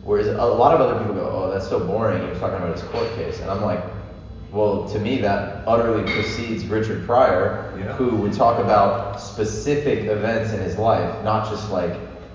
Whereas 0.03 0.27
a 0.27 0.33
lot 0.33 0.75
of 0.75 0.81
other 0.81 0.99
people 0.99 1.15
go, 1.15 1.29
oh, 1.31 1.51
that's 1.51 1.69
so 1.69 1.79
boring. 1.79 2.23
He 2.23 2.29
was 2.29 2.39
talking 2.41 2.57
about 2.57 2.73
his 2.73 2.83
court 2.91 3.09
case. 3.15 3.41
And 3.41 3.51
I'm 3.51 3.63
like, 3.63 3.85
well, 4.53 4.87
to 4.91 4.99
me, 4.99 5.19
that 5.23 5.63
utterly 5.67 6.03
precedes 6.13 6.67
Richard 6.67 7.07
Pryor, 7.07 7.73
Yeah. 7.79 7.93
who 7.95 8.17
would 8.17 8.35
talk 8.35 8.59
about 8.59 9.19
specific 9.21 10.05
events 10.05 10.53
in 10.53 10.61
his 10.61 10.77
life, 10.77 11.25
not 11.25 11.49
just 11.49 11.71
like, 11.73 11.95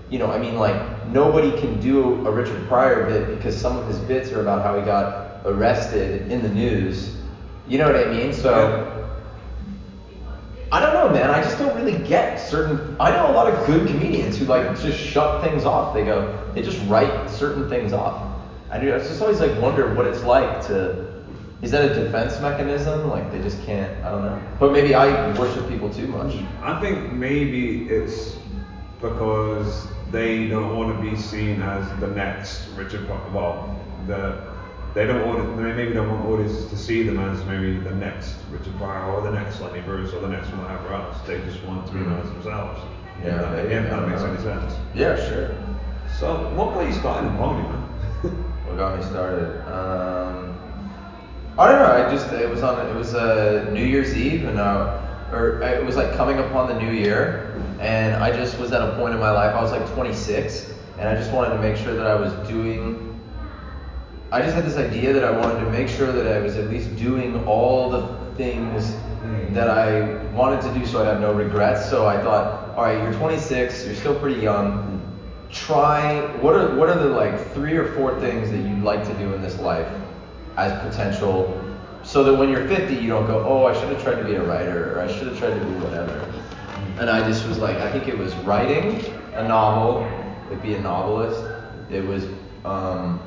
you 0.10 0.18
know, 0.18 0.32
I 0.32 0.40
mean, 0.40 0.58
like, 0.58 0.76
nobody 1.12 1.52
can 1.60 1.80
do 1.80 2.26
a 2.28 2.32
Richard 2.32 2.68
Pryor 2.68 3.06
bit 3.06 3.30
because 3.38 3.56
some 3.56 3.78
of 3.78 3.88
his 3.88 4.00
bits 4.00 4.32
are 4.32 4.42
about 4.42 4.64
how 4.64 4.78
he 4.80 4.84
got 4.84 5.42
arrested 5.46 6.32
in 6.32 6.42
the 6.42 6.50
news. 6.50 7.16
You 7.68 7.78
know 7.78 7.92
what 7.92 8.08
I 8.08 8.10
mean? 8.10 8.34
So. 8.34 8.94
I 10.70 10.82
don't 10.82 10.94
know, 10.94 11.10
man. 11.10 11.30
I 11.30 11.42
just 11.42 11.58
don't 11.58 11.74
really 11.78 11.98
get 12.06 12.36
certain. 12.38 12.98
I 13.00 13.12
know 13.12 13.32
a 13.32 13.32
lot 13.32 13.48
of 13.48 13.66
good 13.68 13.88
comedians 13.88 14.38
who 14.38 14.44
like 14.46 14.78
just 14.82 15.00
shut 15.00 15.42
things 15.42 15.64
off. 15.64 15.94
They 15.94 16.04
go, 16.04 16.38
they 16.54 16.62
just 16.62 16.86
write 16.90 17.30
certain 17.30 17.70
things 17.70 17.94
off. 17.94 18.22
I 18.70 18.78
do. 18.78 18.94
I 18.94 18.98
just 18.98 19.22
always 19.22 19.40
like 19.40 19.62
wonder 19.62 19.94
what 19.94 20.08
it's 20.08 20.24
like 20.24 20.66
to. 20.68 21.17
Is 21.62 21.72
that 21.72 21.92
a 21.92 21.94
defense 21.94 22.40
mechanism? 22.40 23.10
Like 23.10 23.32
they 23.32 23.42
just 23.42 23.62
can't. 23.64 23.92
I 24.04 24.12
don't 24.12 24.24
know. 24.24 24.42
But 24.60 24.72
maybe 24.72 24.94
I 24.94 25.38
worship 25.40 25.68
people 25.70 25.90
too 25.90 26.08
much. 26.08 26.36
I 26.62 26.80
think 26.80 27.14
maybe 27.14 27.90
it's 27.90 28.38
because 29.02 29.88
they 30.12 30.48
don't 30.48 30.78
want 30.78 30.96
to 30.96 31.10
be 31.10 31.16
seen 31.18 31.62
as 31.62 32.00
the 32.00 32.08
next 32.08 32.68
Richard. 32.70 33.08
Well, 33.34 33.76
the 34.06 34.56
they 34.94 35.06
don't 35.06 35.28
want 35.28 35.58
they 35.58 35.74
maybe 35.74 35.94
don't 35.94 36.10
want 36.10 36.26
audiences 36.26 36.70
to 36.70 36.78
see 36.78 37.04
them 37.04 37.20
as 37.20 37.44
maybe 37.46 37.78
the 37.78 37.96
next 37.96 38.36
Richard 38.52 38.76
Pryor 38.78 39.12
or 39.12 39.22
the 39.22 39.32
next 39.32 39.60
Lenny 39.62 39.82
Bruce 39.82 40.14
or 40.14 40.22
the 40.22 40.28
next 40.28 40.48
whatever 40.50 40.94
else. 40.94 41.18
They 41.28 41.40
just 41.42 41.64
want 41.66 41.88
to 41.88 41.94
be 41.94 42.00
known 42.00 42.20
as 42.22 42.30
themselves. 42.32 42.82
Yeah, 43.24 43.36
if 43.36 43.42
that, 43.42 43.52
maybe, 43.52 43.74
if 43.74 43.84
that 43.84 43.90
don't 43.90 44.10
makes 44.10 44.22
know. 44.22 44.32
any 44.32 44.42
sense. 44.44 44.74
Yeah, 44.94 45.16
sure. 45.28 45.56
So, 46.20 46.54
what 46.56 46.74
got 46.74 46.88
you 46.88 46.94
started 46.94 47.28
in 47.30 47.38
comedy, 47.38 47.68
man? 47.68 47.82
What 48.66 48.78
got 48.78 48.98
me 48.98 49.04
started? 49.06 49.62
Um, 49.72 50.47
I 51.60 51.72
don't 51.72 51.80
know. 51.80 52.06
I 52.06 52.12
just 52.14 52.32
it 52.32 52.48
was 52.48 52.62
on 52.62 52.88
it 52.88 52.94
was 52.94 53.16
uh, 53.16 53.68
New 53.74 53.84
Year's 53.84 54.16
Eve 54.16 54.46
and 54.46 54.60
uh, 54.60 55.02
or 55.32 55.60
it 55.64 55.84
was 55.84 55.96
like 55.96 56.14
coming 56.14 56.38
upon 56.38 56.68
the 56.68 56.80
new 56.80 56.92
year, 56.92 57.52
and 57.80 58.16
I 58.16 58.32
just 58.32 58.60
was 58.60 58.72
at 58.74 58.84
a 58.84 58.96
point 58.96 59.16
in 59.16 59.20
my 59.20 59.32
life. 59.32 59.56
I 59.56 59.62
was 59.62 59.72
like 59.72 59.92
26, 59.96 60.72
and 61.00 61.10
I 61.10 61.16
just 61.16 61.32
wanted 61.32 61.56
to 61.56 61.60
make 61.60 61.76
sure 61.76 61.96
that 61.96 62.06
I 62.06 62.14
was 62.14 62.32
doing. 62.48 63.04
I 64.32 64.44
just 64.44 64.54
had 64.54 64.66
this 64.66 64.78
idea 64.78 65.14
that 65.14 65.24
I 65.24 65.32
wanted 65.32 65.64
to 65.64 65.70
make 65.72 65.88
sure 65.88 66.12
that 66.12 66.28
I 66.28 66.38
was 66.38 66.58
at 66.58 66.70
least 66.70 66.96
doing 66.96 67.44
all 67.48 67.90
the 67.90 68.08
things 68.36 68.96
that 69.54 69.68
I 69.68 70.14
wanted 70.34 70.62
to 70.62 70.80
do, 70.80 70.86
so 70.86 71.02
I'd 71.02 71.08
have 71.08 71.20
no 71.20 71.34
regrets. 71.34 71.90
So 71.90 72.06
I 72.06 72.22
thought, 72.22 72.78
all 72.78 72.84
right, 72.84 73.02
you're 73.02 73.14
26, 73.14 73.84
you're 73.84 73.96
still 73.96 74.20
pretty 74.20 74.40
young 74.40 75.04
try 75.50 76.20
what 76.42 76.54
are 76.54 76.76
what 76.76 76.90
are 76.90 77.00
the 77.00 77.08
like 77.08 77.54
three 77.54 77.78
or 77.78 77.94
four 77.94 78.20
things 78.20 78.52
that 78.52 78.58
you'd 78.58 78.84
like 78.84 79.06
to 79.06 79.14
do 79.14 79.32
in 79.34 79.42
this 79.42 79.58
life 79.60 79.88
as 80.58 80.72
potential 80.88 81.60
so 82.04 82.24
that 82.24 82.34
when 82.36 82.50
you're 82.50 82.68
50 82.68 82.96
you 82.96 83.08
don't 83.08 83.28
go 83.28 83.44
oh 83.46 83.66
i 83.66 83.74
should 83.74 83.90
have 83.90 84.02
tried 84.04 84.16
to 84.16 84.26
be 84.26 84.36
a 84.36 84.44
writer 84.44 84.94
or 84.96 85.02
i 85.02 85.08
should 85.12 85.28
have 85.28 85.38
tried 85.38 85.54
to 85.54 85.60
do 85.60 85.72
whatever 85.80 86.14
and 87.00 87.10
i 87.10 87.26
just 87.28 87.48
was 87.48 87.58
like 87.58 87.78
i 87.78 87.92
think 87.92 88.08
it 88.08 88.18
was 88.18 88.36
writing 88.38 89.04
a 89.34 89.48
novel 89.48 90.02
like 90.50 90.62
be 90.62 90.74
a 90.74 90.82
novelist 90.82 91.44
it 91.90 92.04
was 92.06 92.26
um, 92.66 93.22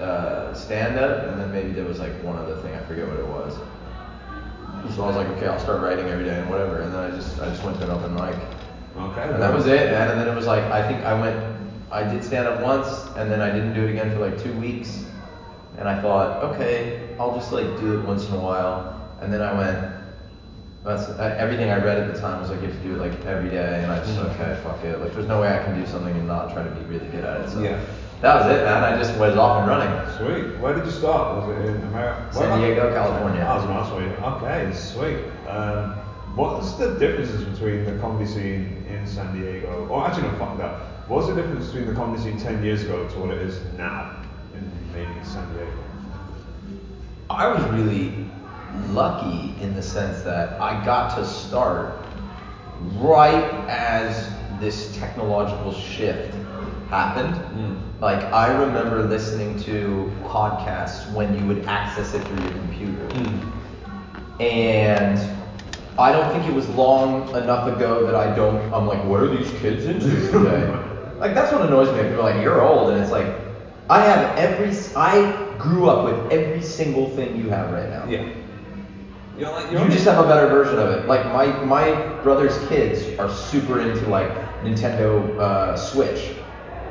uh, 0.00 0.52
stand 0.52 0.98
up 0.98 1.28
and 1.28 1.40
then 1.40 1.50
maybe 1.52 1.70
there 1.72 1.84
was 1.84 1.98
like 1.98 2.12
one 2.22 2.36
other 2.36 2.56
thing 2.62 2.74
i 2.74 2.82
forget 2.84 3.06
what 3.06 3.18
it 3.18 3.26
was 3.26 3.54
so 4.94 5.04
i 5.04 5.06
was 5.06 5.16
like 5.16 5.28
okay 5.28 5.46
i'll 5.46 5.58
start 5.58 5.80
writing 5.82 6.06
every 6.06 6.24
day 6.24 6.38
and 6.38 6.50
whatever 6.50 6.80
and 6.80 6.92
then 6.92 7.00
i 7.00 7.10
just 7.14 7.38
i 7.40 7.46
just 7.48 7.62
went 7.64 7.78
to 7.78 7.84
an 7.84 7.90
open 7.90 8.14
mic 8.14 8.36
Okay. 8.98 9.22
and 9.22 9.40
that 9.40 9.54
was 9.54 9.66
it, 9.66 9.92
man. 9.92 10.10
And 10.10 10.20
then 10.20 10.28
it 10.28 10.34
was 10.34 10.46
like 10.46 10.64
I 10.64 10.86
think 10.86 11.04
I 11.04 11.18
went, 11.18 11.38
I 11.92 12.02
did 12.02 12.24
stand 12.24 12.48
up 12.48 12.60
once, 12.60 13.06
and 13.16 13.30
then 13.30 13.40
I 13.40 13.50
didn't 13.50 13.72
do 13.72 13.84
it 13.84 13.90
again 13.90 14.10
for 14.10 14.18
like 14.18 14.36
two 14.42 14.52
weeks. 14.58 15.04
And 15.80 15.88
I 15.88 16.00
thought, 16.00 16.44
okay, 16.44 17.08
I'll 17.18 17.34
just 17.34 17.52
like 17.52 17.64
do 17.80 17.98
it 17.98 18.04
once 18.04 18.28
in 18.28 18.34
a 18.34 18.38
while. 18.38 19.00
And 19.20 19.32
then 19.32 19.40
I 19.42 19.52
went. 19.56 19.94
That's 20.84 21.08
everything 21.38 21.68
I 21.70 21.76
read 21.76 21.98
at 21.98 22.14
the 22.14 22.18
time 22.18 22.40
was 22.40 22.50
like 22.50 22.62
you 22.62 22.68
have 22.68 22.76
to 22.76 22.82
do 22.88 22.94
it 22.94 22.98
like 23.06 23.24
every 23.26 23.50
day, 23.50 23.80
and 23.82 23.92
I 23.92 23.98
just 23.98 24.18
Mm. 24.18 24.30
okay, 24.30 24.58
fuck 24.62 24.82
it. 24.84 24.98
Like 24.98 25.12
there's 25.14 25.26
no 25.28 25.40
way 25.42 25.48
I 25.48 25.62
can 25.62 25.78
do 25.78 25.86
something 25.86 26.14
and 26.14 26.26
not 26.26 26.52
try 26.54 26.62
to 26.62 26.70
be 26.70 26.80
really 26.84 27.06
good 27.08 27.22
at 27.24 27.42
it. 27.42 27.50
So 27.50 27.60
Yeah. 27.60 27.78
that 28.22 28.34
was 28.36 28.46
it, 28.56 28.64
man. 28.64 28.84
I 28.84 28.96
just 28.96 29.18
was 29.18 29.36
off 29.36 29.60
and 29.60 29.68
running. 29.68 29.92
Sweet. 30.16 30.58
Where 30.58 30.72
did 30.74 30.86
you 30.86 30.90
start? 30.90 31.36
Was 31.46 31.58
it 31.58 31.66
in 31.66 31.76
America? 31.82 32.28
San 32.30 32.58
Diego, 32.60 32.94
California. 32.94 33.42
I 33.42 33.56
was 33.56 33.64
going 33.64 33.76
to 33.76 33.82
ask 33.82 34.42
you. 34.42 34.46
Okay, 34.46 34.72
sweet. 34.72 35.48
Um, 35.48 35.96
what's 36.34 36.72
the 36.72 36.94
differences 36.98 37.42
between 37.44 37.84
the 37.84 37.98
comedy 38.00 38.24
scene 38.26 38.82
in 38.88 39.06
San 39.06 39.34
Diego? 39.38 39.86
Or 39.90 40.06
actually, 40.06 40.28
no, 40.28 40.34
fuck 40.38 40.56
that. 40.58 40.76
What's 41.08 41.26
the 41.28 41.34
difference 41.34 41.66
between 41.66 41.88
the 41.88 41.94
comedy 41.94 42.22
scene 42.22 42.38
10 42.38 42.62
years 42.62 42.84
ago 42.84 43.06
to 43.06 43.18
what 43.18 43.30
it 43.30 43.42
is 43.42 43.60
now 43.76 44.16
in 44.96 45.24
San 45.24 45.52
Diego? 45.52 45.72
I 47.28 47.46
was 47.48 47.62
really 47.70 48.26
lucky 48.88 49.54
in 49.60 49.74
the 49.74 49.82
sense 49.82 50.22
that 50.22 50.60
I 50.60 50.84
got 50.84 51.16
to 51.16 51.24
start 51.24 51.94
right 52.96 53.44
as 53.68 54.30
this 54.58 54.96
technological 54.96 55.72
shift 55.72 56.34
happened. 56.88 57.34
Mm. 57.34 58.00
Like 58.00 58.22
I 58.32 58.48
remember 58.48 59.04
listening 59.04 59.58
to 59.60 60.10
podcasts 60.24 61.12
when 61.12 61.38
you 61.38 61.46
would 61.46 61.64
access 61.66 62.14
it 62.14 62.22
through 62.26 62.42
your 62.42 62.52
computer. 62.52 63.08
And 64.40 65.18
I 65.98 66.12
don't 66.12 66.32
think 66.32 66.46
it 66.46 66.54
was 66.54 66.68
long 66.70 67.28
enough 67.36 67.68
ago 67.76 68.06
that 68.06 68.14
I 68.14 68.34
don't 68.34 68.72
I'm 68.72 68.86
like, 68.86 69.04
what 69.04 69.20
are 69.20 69.28
these 69.28 69.50
kids 69.60 69.84
into 69.84 70.08
today? 70.30 70.66
like 71.18 71.34
that's 71.34 71.52
what 71.52 71.62
annoys 71.62 71.88
me. 71.94 72.02
People 72.02 72.20
are 72.20 72.34
like, 72.34 72.42
you're 72.42 72.62
old 72.62 72.90
and 72.92 73.00
it's 73.02 73.12
like 73.12 73.49
I 73.90 74.00
have 74.02 74.38
every 74.38 74.70
I 74.96 75.56
grew 75.58 75.90
up 75.90 76.04
with 76.04 76.32
every 76.32 76.62
single 76.62 77.10
thing 77.10 77.36
you 77.36 77.50
have 77.50 77.72
right 77.72 77.88
now. 77.90 78.06
Yeah. 78.08 78.28
You're 79.36 79.50
like, 79.50 79.72
You 79.72 79.78
just 79.88 80.04
have 80.04 80.24
a 80.24 80.28
better 80.28 80.46
version 80.48 80.78
of 80.78 80.90
it. 80.90 81.06
Like 81.06 81.24
my 81.26 81.46
my 81.64 81.90
brother's 82.22 82.56
kids 82.68 83.18
are 83.18 83.28
super 83.28 83.80
into 83.80 84.06
like 84.08 84.30
Nintendo 84.62 85.36
uh, 85.38 85.76
Switch. 85.76 86.36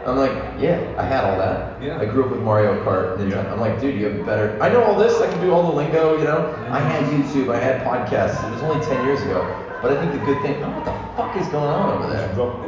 I'm 0.06 0.18
like, 0.18 0.32
yeah, 0.60 0.96
I 0.98 1.03
had 1.03 1.24
all 1.24 1.38
that. 1.38 1.82
Yeah. 1.82 2.00
I 2.00 2.06
grew 2.06 2.24
up 2.25 2.32
with 2.32 2.39
Mario 2.39 2.84
Kart. 2.84 3.18
Nintendo. 3.18 3.44
Yeah. 3.44 3.53
I'm 3.53 3.60
like, 3.60 3.79
dude, 3.79 4.00
you 4.00 4.08
have 4.08 4.25
better. 4.25 4.58
I 4.62 4.70
know 4.70 4.84
all 4.84 4.98
this. 4.98 5.22
I 5.22 5.29
can 5.32 5.39
do 5.41 5.51
all 5.51 5.63
the 5.70 5.75
lingo. 5.75 6.18
You 6.18 6.24
know, 6.24 6.38
Mm-hmm. 6.56 6.74
I 6.74 6.79
had 6.79 7.03
YouTube. 7.13 7.53
I 7.53 7.60
had 7.60 7.82
podcasts. 7.82 8.44
It 8.46 8.51
was 8.53 8.62
only 8.63 8.84
ten 8.86 9.06
years 9.06 9.22
ago. 9.22 9.41
But 9.82 9.94
I 9.94 10.00
think 10.01 10.12
the 10.20 10.25
good 10.25 10.41
thing. 10.41 10.60
Know 10.60 10.70
what 10.72 10.86
the 10.86 10.91
fuck 11.15 11.38
is 11.38 11.48
going 11.48 11.70
on 11.70 12.01
over 12.03 12.12
there. 12.12 12.34
Rob, 12.36 12.65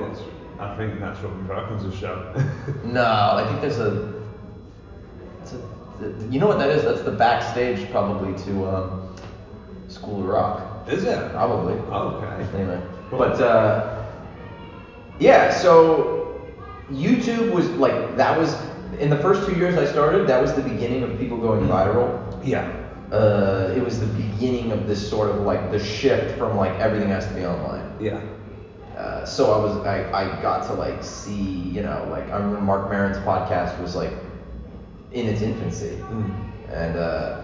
I 0.60 0.78
think 0.78 1.00
that's 1.00 1.20
Robin 1.22 1.46
Perkins' 1.48 1.96
show. 1.98 2.32
No, 2.86 3.04
I 3.04 3.46
think 3.48 3.60
there's 3.62 3.80
a. 3.80 4.21
You 6.30 6.40
know 6.40 6.48
what 6.48 6.58
that 6.60 6.70
is? 6.70 6.84
That's 6.84 7.02
the 7.02 7.12
backstage 7.12 7.90
probably 7.92 8.34
to 8.46 8.66
um, 8.66 9.16
School 9.88 10.22
of 10.22 10.28
Rock. 10.28 10.88
is 10.90 11.04
it? 11.04 11.32
Probably. 11.32 11.74
Okay. 11.74 12.58
Anyway, 12.58 12.82
Cool. 13.10 13.20
but 13.20 13.40
uh, 13.42 14.04
yeah, 15.20 15.54
so 15.54 16.42
YouTube 16.92 17.52
was 17.54 17.70
like 17.72 18.16
that 18.18 18.38
was 18.40 18.56
in 19.00 19.10
the 19.10 19.18
first 19.18 19.48
two 19.48 19.56
years 19.56 19.78
I 19.78 19.86
started. 19.86 20.28
That 20.28 20.42
was 20.42 20.54
the 20.54 20.62
beginning 20.64 21.04
of 21.04 21.18
people 21.20 21.38
going 21.38 21.66
viral. 21.68 22.20
Yeah. 22.44 22.78
Uh, 23.12 23.74
it 23.76 23.84
was 23.84 24.00
the 24.00 24.06
beginning 24.08 24.72
of 24.72 24.88
this 24.88 25.08
sort 25.08 25.30
of 25.30 25.42
like 25.42 25.72
the 25.72 25.80
shift 25.80 26.38
from 26.38 26.56
like 26.58 26.72
everything 26.80 27.10
has 27.10 27.28
to 27.28 27.34
be 27.34 27.46
online. 27.46 27.86
Yeah. 28.00 28.22
Uh, 28.98 29.26
so 29.26 29.52
I 29.52 29.58
was 29.64 29.78
I, 29.86 30.10
I 30.38 30.42
got 30.42 30.66
to 30.68 30.74
like 30.74 31.04
see 31.04 31.34
you 31.76 31.82
know 31.82 32.08
like 32.10 32.30
I 32.32 32.38
remember 32.38 32.62
Marc 32.62 32.90
Maron's 32.90 33.18
podcast 33.18 33.80
was 33.82 33.96
like 33.96 34.14
in 35.12 35.28
its 35.28 35.42
infancy, 35.42 35.98
Mm. 36.12 36.32
and 36.72 36.96
uh, 36.98 37.42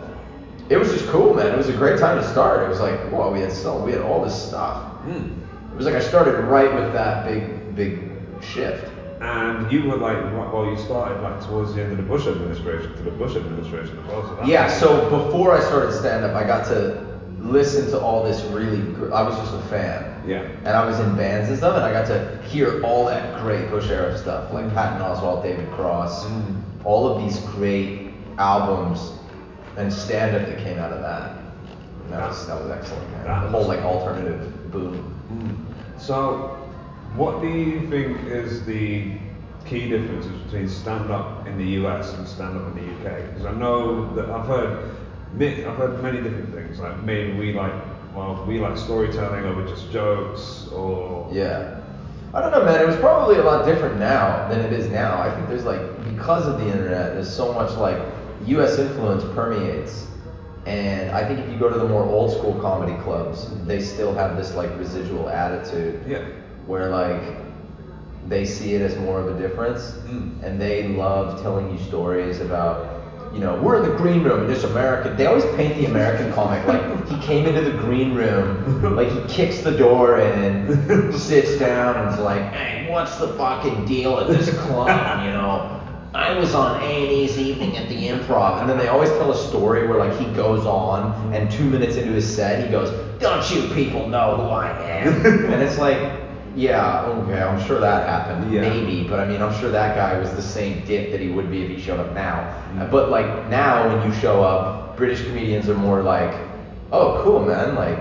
it 0.69 0.77
was 0.77 0.91
just 0.91 1.07
cool, 1.07 1.33
man. 1.33 1.47
It 1.53 1.57
was 1.57 1.69
a 1.69 1.73
great 1.73 1.99
time 1.99 2.17
to 2.17 2.27
start. 2.27 2.63
It 2.63 2.69
was 2.69 2.79
like 2.79 2.99
whoa, 3.11 3.31
we 3.31 3.39
had 3.41 3.51
so 3.51 3.77
we 3.83 3.91
had 3.91 4.01
all 4.01 4.23
this 4.23 4.35
stuff. 4.49 4.83
Mm. 5.07 5.31
It 5.71 5.75
was 5.75 5.85
like 5.85 5.95
I 5.95 5.99
started 6.01 6.39
right 6.45 6.73
with 6.73 6.93
that 6.93 7.25
big 7.25 7.75
big 7.75 8.11
shift. 8.41 8.91
And 9.19 9.71
you 9.71 9.89
were 9.89 9.97
like, 9.97 10.15
well, 10.53 10.67
you 10.67 10.77
started 10.77 11.19
like 11.23 11.43
towards 11.43 11.73
the 11.73 11.81
end 11.81 11.91
of 11.91 11.97
the 11.97 12.03
Bush 12.03 12.27
administration 12.27 12.95
to 12.97 13.01
the 13.01 13.09
Bush 13.11 13.35
administration 13.35 13.97
as 13.97 14.05
well. 14.05 14.21
So 14.37 14.45
Yeah, 14.45 14.67
so 14.69 15.09
before 15.09 15.57
I 15.57 15.59
started 15.59 15.91
stand 15.93 16.23
up, 16.23 16.35
I 16.35 16.45
got 16.45 16.65
to 16.67 17.03
listen 17.41 17.89
to 17.89 17.99
all 17.99 18.23
this 18.23 18.41
really. 18.51 18.77
Gr- 18.93 19.11
I 19.11 19.23
was 19.23 19.35
just 19.37 19.55
a 19.55 19.61
fan. 19.69 20.21
Yeah. 20.27 20.43
And 20.59 20.67
I 20.69 20.85
was 20.85 20.99
in 20.99 21.15
bands 21.15 21.49
and 21.49 21.57
stuff, 21.57 21.75
and 21.77 21.83
I 21.83 21.91
got 21.91 22.05
to 22.07 22.39
hear 22.43 22.79
all 22.83 23.05
that 23.07 23.41
great 23.41 23.71
Bush 23.71 23.89
era 23.89 24.15
stuff, 24.17 24.53
like 24.53 24.65
Mm. 24.65 24.73
Patton 24.75 25.01
Oswalt, 25.01 25.41
David 25.41 25.71
Cross, 25.71 26.25
Mm. 26.27 26.61
All 26.87 27.05
of 27.05 27.21
these 27.21 27.39
great 27.51 28.13
albums 28.37 29.11
and 29.75 29.91
stand 29.91 30.35
up 30.37 30.47
that 30.47 30.57
came 30.63 30.79
out 30.79 30.93
of 30.93 31.01
that. 31.01 31.37
And 32.03 32.13
that 32.13 32.29
was 32.29 32.47
that 32.47 32.61
was 32.61 32.71
excellent, 32.71 33.11
man. 33.11 33.25
That 33.25 33.43
the 33.43 33.49
whole 33.49 33.67
like 33.67 33.81
alternative 33.81 34.71
boom. 34.71 35.13
Mm. 35.29 36.01
So, 36.01 36.55
what 37.15 37.41
do 37.41 37.49
you 37.49 37.89
think 37.89 38.25
is 38.27 38.65
the 38.65 39.17
key 39.65 39.89
differences 39.89 40.31
between 40.43 40.69
stand 40.69 41.11
up 41.11 41.45
in 41.45 41.57
the 41.57 41.65
US 41.81 42.13
and 42.13 42.25
stand 42.25 42.57
up 42.57 42.67
in 42.71 42.75
the 42.75 42.93
UK? 42.93 43.33
Because 43.33 43.45
I 43.45 43.51
know 43.51 44.13
that 44.15 44.29
I've 44.29 44.47
heard, 44.47 44.95
I've 45.35 45.75
heard 45.75 46.01
many 46.01 46.21
different 46.21 46.53
things. 46.53 46.79
Like 46.79 47.03
maybe 47.03 47.33
we 47.37 47.51
like, 47.51 47.73
well, 48.15 48.45
we 48.47 48.59
like 48.61 48.77
storytelling 48.77 49.43
over 49.43 49.67
just 49.67 49.91
jokes, 49.91 50.69
or 50.71 51.27
Yeah. 51.33 51.81
I 52.33 52.39
don't 52.39 52.51
know, 52.51 52.63
man. 52.63 52.79
It 52.81 52.87
was 52.87 52.97
probably 52.97 53.35
a 53.35 53.43
lot 53.43 53.65
different 53.65 53.99
now 53.99 54.47
than 54.47 54.61
it 54.61 54.71
is 54.71 54.87
now. 54.87 55.21
I 55.21 55.33
think 55.35 55.49
there's 55.49 55.65
like 55.65 55.81
because 56.17 56.47
of 56.47 56.57
the 56.57 56.65
internet, 56.65 57.13
there's 57.13 57.33
so 57.33 57.53
much 57.53 57.77
like 57.77 57.97
U.S. 58.45 58.79
influence 58.79 59.23
permeates, 59.35 60.07
and 60.65 61.11
I 61.11 61.23
think 61.27 61.39
if 61.39 61.51
you 61.51 61.59
go 61.59 61.69
to 61.69 61.77
the 61.77 61.87
more 61.87 62.03
old 62.03 62.31
school 62.31 62.59
comedy 62.59 62.95
clubs, 63.03 63.47
they 63.65 63.79
still 63.79 64.13
have 64.15 64.35
this 64.35 64.55
like 64.55 64.75
residual 64.77 65.29
attitude 65.29 66.03
yeah, 66.07 66.23
where 66.65 66.89
like 66.89 67.35
they 68.27 68.45
see 68.45 68.73
it 68.73 68.81
as 68.81 68.97
more 68.97 69.19
of 69.19 69.27
a 69.29 69.37
difference 69.37 69.91
Mm. 70.07 70.43
and 70.43 70.59
they 70.59 70.87
love 70.87 71.39
telling 71.41 71.71
you 71.71 71.77
stories 71.77 72.41
about 72.41 72.85
you 73.33 73.39
know 73.39 73.55
we're 73.61 73.75
in 73.77 73.83
the 73.89 73.95
green 73.97 74.23
room 74.23 74.41
and 74.41 74.49
this 74.49 74.63
american 74.63 75.15
they 75.15 75.25
always 75.27 75.45
paint 75.55 75.75
the 75.77 75.85
american 75.85 76.31
comic 76.33 76.65
like 76.65 77.07
he 77.07 77.17
came 77.19 77.45
into 77.45 77.61
the 77.61 77.71
green 77.77 78.13
room 78.13 78.95
like 78.95 79.09
he 79.09 79.19
kicks 79.33 79.59
the 79.61 79.71
door 79.71 80.17
in 80.17 81.13
sits 81.17 81.57
down 81.57 81.97
and 81.97 82.13
is 82.13 82.19
like 82.19 82.41
hey 82.53 82.89
what's 82.89 83.15
the 83.17 83.27
fucking 83.35 83.85
deal 83.85 84.17
at 84.19 84.27
this 84.27 84.49
club 84.59 85.23
you 85.23 85.31
know 85.31 85.79
I 86.17 86.33
was 86.39 86.55
on 86.55 86.81
A&E's 86.81 87.37
evening 87.37 87.77
at 87.77 87.87
the 87.89 88.07
improv, 88.07 88.59
and 88.59 88.67
then 88.67 88.79
they 88.79 88.87
always 88.87 89.11
tell 89.11 89.31
a 89.31 89.37
story 89.37 89.87
where 89.87 89.99
like 89.99 90.17
he 90.17 90.25
goes 90.33 90.65
on, 90.65 91.31
and 91.31 91.49
two 91.51 91.63
minutes 91.63 91.95
into 91.95 92.11
his 92.11 92.27
set, 92.27 92.65
he 92.65 92.71
goes, 92.71 92.89
"Don't 93.19 93.47
you 93.51 93.71
people 93.75 94.07
know 94.07 94.35
who 94.35 94.49
I 94.49 94.69
am?" 94.81 95.13
and 95.25 95.61
it's 95.61 95.77
like, 95.77 95.99
yeah, 96.55 97.05
okay, 97.05 97.39
I'm 97.39 97.63
sure 97.67 97.79
that 97.79 98.07
happened, 98.07 98.51
Yeah. 98.51 98.61
maybe, 98.61 99.07
but 99.07 99.19
I 99.19 99.27
mean, 99.27 99.43
I'm 99.43 99.53
sure 99.59 99.69
that 99.69 99.95
guy 99.95 100.17
was 100.17 100.31
the 100.31 100.41
same 100.41 100.83
dick 100.85 101.11
that 101.11 101.21
he 101.21 101.29
would 101.29 101.51
be 101.51 101.61
if 101.61 101.69
he 101.69 101.77
showed 101.77 101.99
up 101.99 102.11
now. 102.15 102.51
Mm. 102.73 102.89
But 102.89 103.11
like 103.11 103.47
now, 103.47 103.87
when 103.87 104.03
you 104.03 104.11
show 104.11 104.41
up, 104.41 104.97
British 104.97 105.23
comedians 105.23 105.69
are 105.69 105.75
more 105.75 106.01
like, 106.01 106.33
"Oh, 106.91 107.21
cool, 107.23 107.45
man, 107.45 107.75
like, 107.75 107.99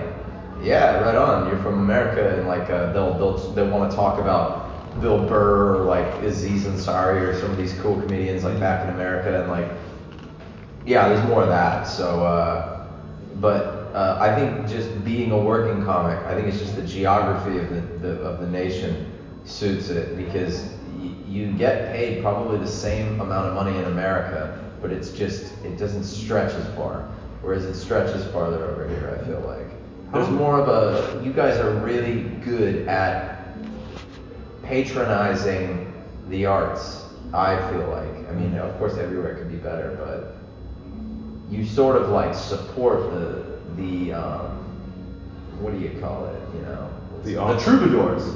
yeah, 0.63 0.99
right 1.03 1.15
on. 1.15 1.47
You're 1.47 1.59
from 1.59 1.77
America, 1.77 2.35
and 2.35 2.47
like 2.47 2.67
uh, 2.71 2.91
they'll 2.93 3.13
they'll 3.13 3.37
they'll 3.53 3.69
want 3.69 3.91
to 3.91 3.95
talk 3.95 4.19
about." 4.19 4.66
Bill 4.99 5.27
Burr 5.27 5.75
or 5.75 5.83
like 5.83 6.21
Aziz 6.21 6.65
Ansari 6.65 7.21
or 7.21 7.33
some 7.33 7.51
of 7.51 7.57
these 7.57 7.73
cool 7.73 7.99
comedians 8.01 8.43
like 8.43 8.59
back 8.59 8.83
in 8.83 8.89
America 8.89 9.39
and 9.41 9.49
like 9.49 9.67
yeah, 10.85 11.07
there's 11.07 11.23
more 11.27 11.41
of 11.43 11.49
that. 11.49 11.83
So, 11.83 12.23
uh, 12.23 12.87
but 13.35 13.63
uh, 13.93 14.17
I 14.19 14.33
think 14.33 14.67
just 14.67 15.03
being 15.03 15.31
a 15.31 15.37
working 15.37 15.83
comic, 15.83 16.17
I 16.25 16.33
think 16.33 16.47
it's 16.47 16.59
just 16.59 16.75
the 16.75 16.81
geography 16.83 17.57
of 17.57 17.69
the, 17.69 17.81
the 17.99 18.21
of 18.21 18.39
the 18.39 18.47
nation 18.47 18.95
suits 19.43 19.89
it 19.89 20.15
because 20.15 20.63
y- 20.97 21.13
you 21.25 21.51
get 21.51 21.91
paid 21.91 22.21
probably 22.21 22.57
the 22.57 22.67
same 22.67 23.19
amount 23.19 23.47
of 23.47 23.53
money 23.53 23.77
in 23.77 23.85
America, 23.85 24.49
but 24.81 24.91
it's 24.91 25.09
just 25.09 25.53
it 25.63 25.77
doesn't 25.77 26.03
stretch 26.03 26.53
as 26.53 26.65
far. 26.75 27.01
Whereas 27.41 27.65
it 27.65 27.75
stretches 27.75 28.23
farther 28.25 28.65
over 28.65 28.87
here. 28.87 29.17
I 29.21 29.25
feel 29.25 29.41
like 29.41 29.67
there's 30.11 30.29
more 30.29 30.57
of 30.57 30.67
a. 30.67 31.23
You 31.23 31.31
guys 31.31 31.57
are 31.59 31.69
really 31.69 32.21
good 32.43 32.87
at 32.87 33.36
patronizing 34.67 35.93
the 36.29 36.45
arts. 36.45 37.05
I 37.33 37.57
feel 37.71 37.87
like. 37.87 38.29
I 38.29 38.33
mean, 38.33 38.55
of 38.55 38.77
course, 38.77 38.97
everywhere 38.97 39.35
could 39.35 39.49
be 39.49 39.57
better, 39.57 39.97
but 39.99 40.37
you 41.49 41.65
sort 41.65 42.01
of 42.01 42.09
like 42.09 42.33
support 42.33 43.11
the 43.11 43.57
the 43.75 44.13
um, 44.13 44.57
what 45.59 45.73
do 45.73 45.79
you 45.79 45.99
call 45.99 46.25
it? 46.27 46.41
You 46.55 46.61
know, 46.61 46.89
The 47.23 47.33
the 47.35 47.59
troubadours. 47.59 48.33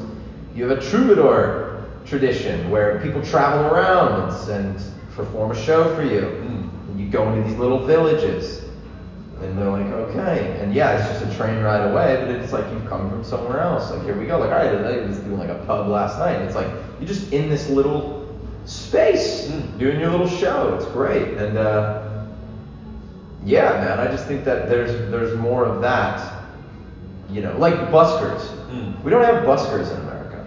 You 0.54 0.68
have 0.68 0.78
a 0.78 0.82
troubadour 0.82 1.86
tradition 2.06 2.70
where 2.70 3.00
people 3.00 3.22
travel 3.24 3.66
around 3.68 4.50
and, 4.50 4.52
and 4.52 4.84
perform 5.16 5.52
a 5.52 5.56
show 5.56 5.96
for 5.96 6.04
you. 6.04 6.22
Mm. 6.22 6.90
And 6.90 7.00
you 7.00 7.08
go 7.08 7.32
into 7.32 7.48
these 7.48 7.58
little 7.58 7.86
villages, 7.86 8.61
and 9.44 9.58
they're 9.58 9.70
like, 9.70 9.86
okay, 9.88 10.60
and 10.62 10.74
yeah, 10.74 10.98
it's 10.98 11.20
just 11.20 11.34
a 11.34 11.38
train 11.38 11.62
ride 11.64 11.90
away, 11.92 12.18
but 12.26 12.30
it's 12.36 12.54
like 12.54 12.72
you've 12.72 12.86
come 12.88 13.10
from 13.10 13.24
somewhere 13.24 13.60
else. 13.60 13.92
Like 13.92 14.04
here 14.04 14.18
we 14.18 14.26
go. 14.26 14.38
Like 14.40 14.52
all 14.52 14.58
right, 14.58 14.74
I 14.74 15.06
was 15.08 15.18
doing 15.20 15.38
like 15.40 15.50
a 15.50 15.64
pub 15.66 15.88
last 15.88 16.20
night, 16.20 16.34
and 16.36 16.46
it's 16.46 16.56
like 16.56 16.68
you're 17.00 17.08
just 17.08 17.32
in 17.34 17.50
this 17.50 17.70
little 17.70 18.28
space 18.66 19.48
Mm. 19.50 19.78
doing 19.80 20.00
your 20.00 20.12
little 20.12 20.28
show. 20.28 20.76
It's 20.76 20.86
great, 20.86 21.38
and 21.38 21.58
uh, 21.58 22.04
yeah, 23.44 23.72
man, 23.74 24.00
I 24.00 24.08
just 24.08 24.26
think 24.28 24.46
that 24.46 24.70
there's 24.70 24.92
there's 25.12 25.36
more 25.38 25.66
of 25.66 25.82
that. 25.82 26.40
You 27.30 27.42
know, 27.42 27.58
like 27.58 27.74
buskers. 27.92 28.42
Mm. 28.70 29.02
We 29.04 29.10
don't 29.10 29.24
have 29.24 29.44
buskers 29.46 29.90
in 29.94 30.02
America. 30.02 30.46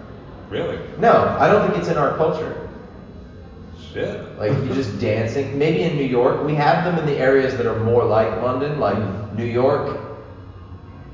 really, 0.49 0.77
No, 0.99 1.35
I 1.39 1.47
don't 1.47 1.65
think 1.67 1.79
it's 1.79 1.89
in 1.89 1.97
our 1.97 2.15
culture. 2.15 2.64
Shit. 3.95 4.37
Like 4.37 4.51
you 4.51 4.73
just 4.75 4.99
dancing. 4.99 5.57
Maybe 5.57 5.81
in 5.81 5.95
New 5.95 6.05
York, 6.05 6.45
we 6.45 6.53
have 6.53 6.85
them 6.85 6.99
in 6.99 7.05
the 7.07 7.17
areas 7.17 7.57
that 7.57 7.65
are 7.65 7.79
more 7.79 8.05
like 8.05 8.29
London, 8.43 8.79
like. 8.79 8.97
New 9.35 9.45
York. 9.45 9.99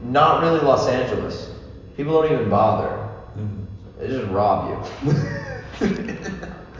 Not 0.03 0.41
really 0.41 0.59
Los 0.59 0.87
Angeles. 0.87 1.51
People 1.97 2.21
don't 2.21 2.31
even 2.31 2.49
bother. 2.49 3.09
Mm. 3.37 3.65
They 3.99 4.07
just 4.07 4.27
rob 4.31 4.69
you. 4.69 5.13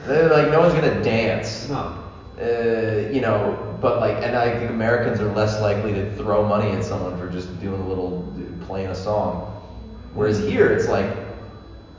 They're 0.08 0.30
like, 0.30 0.52
no 0.52 0.60
one's 0.60 0.74
gonna 0.74 1.04
dance. 1.04 1.70
No. 1.70 1.98
Uh, 2.40 3.10
you 3.12 3.22
know, 3.22 3.78
but 3.82 4.00
like, 4.00 4.24
and 4.24 4.36
I 4.36 4.58
think 4.58 4.72
Americans 4.72 5.20
are 5.20 5.32
less 5.34 5.62
likely 5.62 5.94
to 5.94 6.16
throw 6.16 6.48
money 6.48 6.72
at 6.72 6.84
someone 6.84 7.18
for 7.18 7.30
just 7.30 7.60
doing 7.60 7.80
a 7.82 7.88
little, 7.88 8.34
playing 8.66 8.88
a 8.88 8.96
song. 8.96 9.48
Whereas 10.14 10.40
here, 10.40 10.72
it's 10.72 10.88
like, 10.88 11.16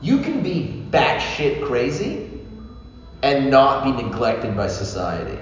you 0.01 0.19
can 0.19 0.43
be 0.43 0.85
batshit 0.91 1.65
crazy 1.65 2.22
and 3.23 3.49
not 3.49 3.83
be 3.85 4.03
neglected 4.03 4.55
by 4.55 4.67
society. 4.67 5.39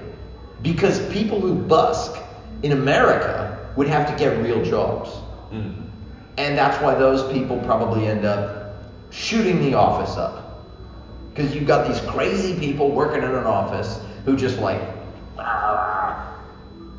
Because 0.61 1.05
people 1.11 1.41
who 1.41 1.55
busk 1.55 2.15
in 2.63 2.71
America 2.71 3.73
would 3.75 3.87
have 3.87 4.07
to 4.07 4.15
get 4.15 4.41
real 4.43 4.63
jobs. 4.63 5.09
Mm. 5.51 5.89
And 6.37 6.57
that's 6.57 6.81
why 6.81 6.95
those 6.95 7.29
people 7.33 7.59
probably 7.59 8.07
end 8.07 8.23
up 8.23 8.83
shooting 9.09 9.61
the 9.61 9.73
office 9.73 10.15
up. 10.15 10.67
Because 11.33 11.53
you've 11.55 11.67
got 11.67 11.87
these 11.87 11.99
crazy 12.01 12.57
people 12.59 12.91
working 12.91 13.23
in 13.23 13.31
an 13.31 13.45
office 13.45 13.99
who 14.25 14.37
just 14.37 14.59
like, 14.59 14.81
"Ah." 15.39 15.81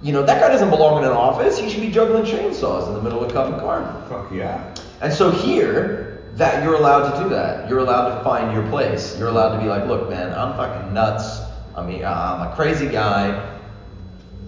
you 0.03 0.13
know, 0.13 0.23
that 0.25 0.41
guy 0.41 0.49
doesn't 0.49 0.71
belong 0.71 0.99
in 0.99 1.05
an 1.05 1.17
office. 1.17 1.59
He 1.59 1.71
should 1.71 1.81
be 1.81 1.91
juggling 1.91 2.25
chainsaws 2.25 2.89
in 2.89 2.95
the 2.95 3.03
middle 3.03 3.23
of 3.23 3.33
Covent 3.33 3.59
Garden. 3.59 3.89
Fuck 4.09 4.33
yeah. 4.33 4.75
And 5.01 5.13
so 5.13 5.31
here, 5.31 6.12
that 6.37 6.63
you're 6.65 6.75
allowed 6.75 7.13
to 7.17 7.23
do 7.23 7.29
that. 7.31 7.69
You're 7.69 7.81
allowed 7.81 8.17
to 8.19 8.25
find 8.25 8.53
your 8.55 8.67
place. 8.69 9.19
You're 9.19 9.29
allowed 9.29 9.55
to 9.57 9.61
be 9.63 9.69
like, 9.69 9.87
look, 9.87 10.09
man, 10.09 10.33
I'm 10.33 10.55
fucking 10.57 10.93
nuts. 10.95 11.41
I 11.77 11.85
mean, 11.87 12.05
uh, 12.05 12.11
I'm 12.41 12.51
a 12.53 12.55
crazy 12.55 12.89
guy. 12.89 13.49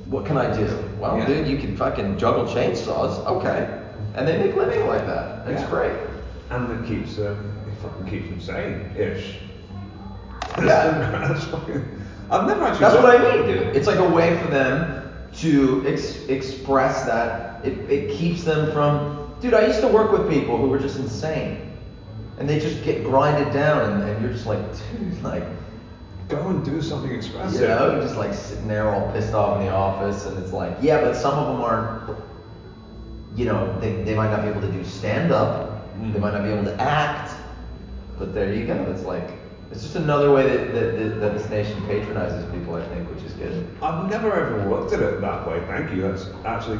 What 0.07 0.25
can 0.27 0.37
I 0.37 0.55
do? 0.55 0.67
Well, 0.99 1.19
Yeah. 1.19 1.27
dude, 1.27 1.47
you 1.49 1.59
can 1.59 1.77
fucking 1.77 2.19
juggle 2.19 2.45
chainsaws. 2.45 3.25
Okay. 3.27 3.81
And 4.15 4.27
they 4.29 4.39
make 4.39 4.57
living 4.57 4.87
like 4.87 5.07
that. 5.07 5.47
It's 5.49 5.63
Yeah. 5.63 5.69
great. 5.71 5.93
And 6.51 6.71
it 6.71 6.87
keeps 6.89 7.17
them, 7.17 7.53
it 7.69 7.83
fucking 7.83 8.07
keeps 8.07 8.29
them 8.29 8.41
sane, 8.41 8.91
ish. 8.97 9.41
Yeah. 10.59 11.27
That's 11.29 11.45
fucking. 11.45 11.85
I've 12.31 12.47
never 12.47 12.65
actually. 12.65 12.81
That's 12.81 12.95
what 12.97 13.21
I 13.21 13.37
mean, 13.37 13.47
dude. 13.47 13.77
It's 13.77 13.87
like 13.89 13.99
a 13.99 14.09
way 14.09 14.39
for 14.39 14.49
them 14.49 15.03
to 15.39 15.85
ex- 15.87 16.25
express 16.29 17.05
that. 17.07 17.61
It, 17.65 17.79
it 17.91 18.11
keeps 18.17 18.45
them 18.45 18.71
from. 18.73 19.35
Dude, 19.41 19.53
I 19.55 19.67
used 19.67 19.81
to 19.81 19.89
work 19.89 20.13
with 20.13 20.31
people 20.31 20.57
who 20.57 20.69
were 20.69 20.79
just 20.79 20.97
insane. 20.99 21.64
And 22.39 22.49
they 22.49 22.59
just 22.59 22.83
get 22.85 23.05
grinded 23.05 23.53
down, 23.53 23.93
and, 23.93 24.03
and 24.03 24.23
you're 24.23 24.33
just 24.33 24.47
like, 24.47 24.61
dude, 24.91 25.23
like, 25.23 25.45
Go 26.29 26.49
and 26.49 26.65
do 26.65 26.81
something 26.81 27.15
expressive. 27.15 27.61
you 27.61 27.69
know, 27.69 28.01
just 28.01 28.17
like 28.17 28.33
sitting 28.33 28.67
there 28.67 28.89
all 28.89 29.13
pissed 29.13 29.35
off 29.35 29.61
in 29.61 29.67
the 29.67 29.73
office, 29.73 30.25
and 30.25 30.39
it's 30.39 30.53
like, 30.53 30.75
yeah, 30.81 31.01
but 31.01 31.15
some 31.15 31.35
of 31.35 31.49
them 31.49 31.61
aren't. 31.61 32.19
You 33.37 33.47
know, 33.47 33.79
they, 33.81 34.03
they 34.05 34.15
might 34.15 34.31
not 34.31 34.43
be 34.43 34.49
able 34.49 34.61
to 34.63 34.71
do 34.71 34.85
stand 34.85 35.33
up. 35.33 35.95
Mm. 35.99 36.13
They 36.13 36.21
might 36.21 36.33
not 36.33 36.45
be 36.45 36.51
able 36.51 36.65
to 36.65 36.81
act. 36.81 37.35
But 38.19 38.33
there 38.33 38.55
you 38.55 38.65
go. 38.67 38.75
It's 38.85 39.03
like 39.03 39.33
it's 39.71 39.83
just 39.83 39.97
another 39.97 40.33
way 40.33 40.49
that, 40.49 40.73
that, 40.73 40.99
that, 40.99 41.21
that 41.21 41.37
this 41.37 41.49
nation 41.51 41.85
patronizes 41.87 42.51
people. 42.53 42.77
I 42.77 42.87
think, 42.89 43.11
which 43.11 43.25
is 43.25 43.33
good. 43.33 43.69
I've 43.83 44.09
never 44.09 44.33
ever 44.33 44.71
looked 44.71 44.93
at 44.93 45.01
it 45.03 45.21
that 45.21 45.47
way. 45.47 45.63
Thank 45.67 45.93
you. 45.93 46.03
That's 46.03 46.29
actually 46.45 46.79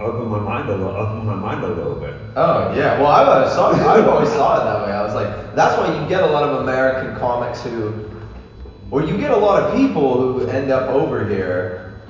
opened 0.00 0.30
my 0.30 0.40
mind 0.40 0.68
a 0.68 0.76
lot. 0.76 0.96
Opened 0.96 1.26
my 1.26 1.34
mind 1.34 1.62
a 1.64 1.68
little 1.68 1.94
bit. 1.94 2.14
Oh 2.36 2.74
yeah, 2.74 2.98
well 2.98 3.08
I've 3.08 3.28
always 3.28 3.52
saw 3.52 3.70
I've 3.70 4.08
always 4.08 4.30
saw 4.30 4.60
it 4.60 4.64
that 4.64 4.86
way. 4.86 4.92
I 4.92 5.02
was 5.02 5.14
like, 5.14 5.54
that's 5.54 5.76
why 5.78 6.00
you 6.00 6.08
get 6.08 6.22
a 6.22 6.26
lot 6.26 6.44
of 6.44 6.62
American 6.62 7.14
comics 7.16 7.62
who, 7.62 8.08
or 8.90 9.02
you 9.02 9.16
get 9.18 9.30
a 9.30 9.36
lot 9.36 9.62
of 9.62 9.76
people 9.76 10.32
who 10.32 10.46
end 10.48 10.70
up 10.70 10.88
over 10.88 11.26
here, 11.28 12.00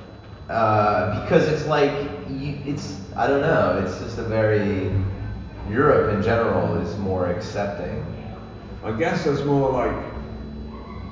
uh, 0.49 1.21
because 1.23 1.49
it's 1.49 1.67
like 1.67 1.91
you, 2.29 2.59
it's 2.65 3.01
I 3.17 3.27
don't 3.27 3.43
know. 3.43 3.83
It's 3.85 3.99
just 3.99 4.19
a 4.19 4.25
very 4.25 4.93
Europe 5.69 6.15
in 6.15 6.23
general 6.23 6.77
is 6.77 6.97
more 6.99 7.27
accepting. 7.27 8.05
I 8.83 8.93
guess 8.93 9.27
it's 9.27 9.45
more 9.45 9.71
like 9.71 9.97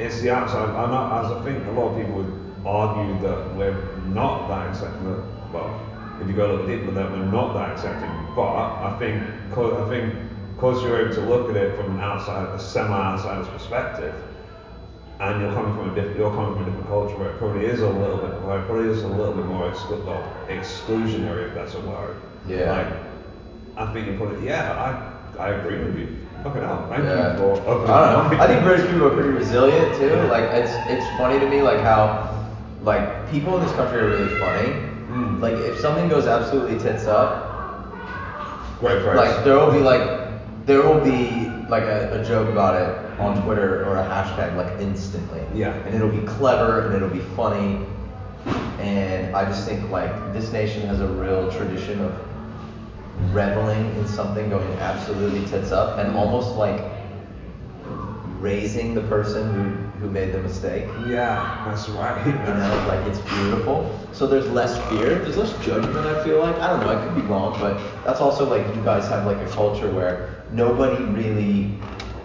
it's 0.01 0.21
the 0.21 0.31
outside. 0.31 0.71
I 0.71 0.87
know, 0.91 1.27
as 1.27 1.37
I 1.37 1.45
think 1.45 1.67
a 1.67 1.71
lot 1.73 1.93
of 1.93 1.99
people 1.99 2.23
would 2.23 2.33
argue 2.65 3.21
that 3.21 3.57
we're 3.57 3.97
not 4.09 4.49
that 4.49 4.69
accepting. 4.69 5.07
Well, 5.53 5.81
if 6.21 6.29
you 6.29 6.35
go 6.35 6.47
a 6.47 6.51
little 6.53 6.67
deeper, 6.67 6.91
that 6.93 7.11
we're 7.11 7.25
not 7.25 7.55
that 7.55 7.71
accepting. 7.73 8.11
But 8.35 8.53
I 8.55 8.97
think, 8.99 9.23
I 9.57 9.89
think, 9.89 10.15
because 10.55 10.83
you're 10.83 11.01
able 11.01 11.15
to 11.15 11.21
look 11.23 11.51
at 11.51 11.57
it 11.57 11.77
from 11.77 11.93
an 11.93 12.01
outside, 12.01 12.47
a 12.55 12.59
semi-outsider's 12.59 13.49
perspective, 13.49 14.15
and 15.21 15.41
you're 15.41 15.53
coming 15.53 15.75
from 15.75 15.91
a 15.91 15.95
different, 15.95 16.17
you're 16.17 16.31
coming 16.35 16.55
from 16.55 16.63
a 16.63 16.67
different 16.67 16.87
culture 16.89 17.17
where 17.17 17.31
it 17.31 17.39
probably 17.39 17.67
is 17.67 17.81
a 17.81 17.89
little 17.89 18.19
bit, 18.19 18.41
where 18.43 18.61
it 18.61 18.67
probably 18.67 18.89
is 18.89 19.03
a 19.03 19.09
little 19.09 19.35
bit 19.35 19.47
more 19.47 19.71
exclu- 19.71 20.05
well, 20.05 20.23
exclusionary, 20.49 21.49
if 21.49 21.55
that's 21.55 21.75
a 21.75 21.81
word. 21.81 22.17
Yeah. 22.47 22.71
Like, 22.73 23.89
I 23.89 23.93
think 23.93 24.07
you're 24.07 24.17
probably, 24.17 24.47
yeah, 24.47 24.73
I, 25.39 25.43
I 25.43 25.49
agree 25.51 25.79
with 25.79 25.99
you. 25.99 26.17
Fucking 26.43 26.63
hell, 26.63 26.87
thank 26.89 27.03
Yeah. 27.05 27.33
you 27.33 27.39
for 27.39 27.53
opening 27.67 27.91
I 27.91 28.13
don't 28.13 28.31
know. 28.33 28.41
I 28.41 28.47
think 28.47 28.63
British 28.63 28.87
people 28.89 29.07
are 29.09 29.11
pretty 29.15 29.31
resilient 29.31 29.97
too. 29.97 30.07
Yeah. 30.07 30.23
Like 30.31 30.45
it's 30.45 30.71
it's 30.89 31.05
funny 31.19 31.41
to 31.41 31.49
me 31.51 31.63
like 31.63 31.81
how 31.81 32.47
like 32.83 33.29
people 33.33 33.57
in 33.59 33.63
this 33.67 33.73
country 33.73 33.99
are 33.99 34.07
really 34.11 34.39
funny. 34.39 34.88
Mm. 35.09 35.41
Like 35.41 35.55
if 35.55 35.79
something 35.79 36.09
goes 36.09 36.27
absolutely 36.27 36.79
tits 36.79 37.07
up, 37.07 37.47
Great 38.81 39.03
phrase. 39.03 39.17
like 39.17 39.45
there 39.45 39.57
will 39.57 39.73
be 39.73 39.81
like 39.81 40.67
there 40.67 40.83
will 40.83 41.01
be 41.01 41.49
like 41.69 41.83
a, 41.85 42.21
a 42.21 42.25
joke 42.25 42.49
about 42.49 42.75
it 42.75 43.21
on. 43.21 43.43
Twitter 43.43 43.85
or 43.87 43.97
a 43.97 44.05
hashtag 44.05 44.55
like 44.57 44.81
instantly. 44.81 45.43
Yeah. 45.55 45.73
And 45.87 45.95
it'll 45.95 46.09
be 46.11 46.25
clever 46.27 46.87
and 46.87 46.95
it'll 46.95 47.09
be 47.09 47.25
funny. 47.35 47.85
And 48.79 49.35
I 49.35 49.45
just 49.47 49.67
think 49.67 49.91
like 49.91 50.33
this 50.33 50.53
nation 50.53 50.87
has 50.87 51.01
a 51.01 51.07
real 51.09 51.51
tradition 51.51 52.01
of 52.01 52.15
reveling 53.33 53.85
in 53.97 54.07
something 54.07 54.49
going 54.49 54.69
absolutely 54.79 55.45
tits 55.47 55.73
up 55.73 55.99
and 55.99 56.13
Mm. 56.13 56.17
almost 56.17 56.55
like 56.57 56.85
raising 58.41 58.95
the 58.95 59.01
person 59.03 59.53
who, 59.53 59.88
who 60.01 60.11
made 60.11 60.33
the 60.33 60.39
mistake. 60.39 60.85
yeah, 61.09 61.65
that's 61.69 61.89
right. 61.91 62.25
You 62.27 62.33
know, 62.33 62.85
like 62.89 63.07
it's 63.07 63.19
beautiful. 63.31 63.99
So 64.13 64.27
there's 64.27 64.49
less 64.51 64.77
fear, 64.91 65.19
there's 65.19 65.37
less 65.37 65.53
judgment. 65.65 65.97
I 66.07 66.23
feel 66.25 66.39
like 66.41 66.57
I 66.57 66.69
don't 66.69 66.81
know. 66.81 66.89
I 66.97 67.05
could 67.05 67.15
be 67.15 67.23
wrong, 67.23 67.59
but 67.61 67.79
that's 68.05 68.21
also 68.21 68.49
like 68.49 68.65
you 68.75 68.83
guys 68.83 69.09
have 69.09 69.27
like 69.27 69.39
a 69.39 69.51
culture 69.51 69.91
where 69.93 70.45
nobody 70.53 71.03
really. 71.05 71.75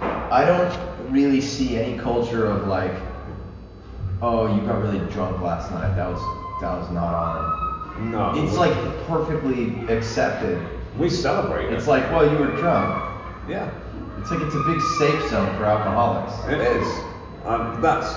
I 0.01 0.45
don't 0.45 1.11
really 1.11 1.41
see 1.41 1.77
any 1.77 1.97
culture 1.99 2.45
of 2.45 2.67
like, 2.67 2.95
oh, 4.21 4.53
you 4.55 4.61
got 4.67 4.81
really 4.81 4.99
drunk 5.11 5.41
last 5.41 5.71
night. 5.71 5.95
That 5.95 6.09
was 6.09 6.21
that 6.61 6.77
was 6.77 6.89
not 6.91 7.13
on. 7.13 8.11
no, 8.11 8.33
It's 8.43 8.55
like 8.55 8.73
perfectly 9.07 9.75
accepted. 9.93 10.61
we 10.97 11.09
celebrate. 11.09 11.71
It's 11.73 11.85
it. 11.85 11.89
like, 11.89 12.03
well, 12.11 12.29
you 12.31 12.37
were 12.37 12.55
drunk. 12.57 13.03
yeah, 13.49 13.69
It's 14.19 14.31
like 14.31 14.41
it's 14.41 14.55
a 14.55 14.63
big 14.63 14.79
safe 14.99 15.29
zone 15.29 15.55
for 15.57 15.65
alcoholics. 15.65 16.33
it 16.49 16.61
is. 16.61 16.87
Um, 17.45 17.81
that's 17.81 18.13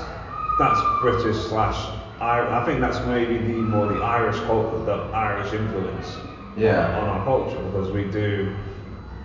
that's 0.59 0.81
British 1.01 1.37
slash. 1.49 1.77
I 2.21 2.61
I 2.61 2.65
think 2.65 2.81
that's 2.81 3.05
maybe 3.07 3.39
the 3.39 3.55
more 3.61 3.87
the 3.87 4.01
Irish 4.01 4.37
culture, 4.41 4.79
the 4.85 4.93
Irish 5.13 5.53
influence. 5.53 6.17
Yeah. 6.57 6.97
On, 6.99 7.05
on 7.05 7.19
our 7.19 7.25
culture 7.25 7.63
because 7.65 7.91
we 7.91 8.05
do, 8.05 8.57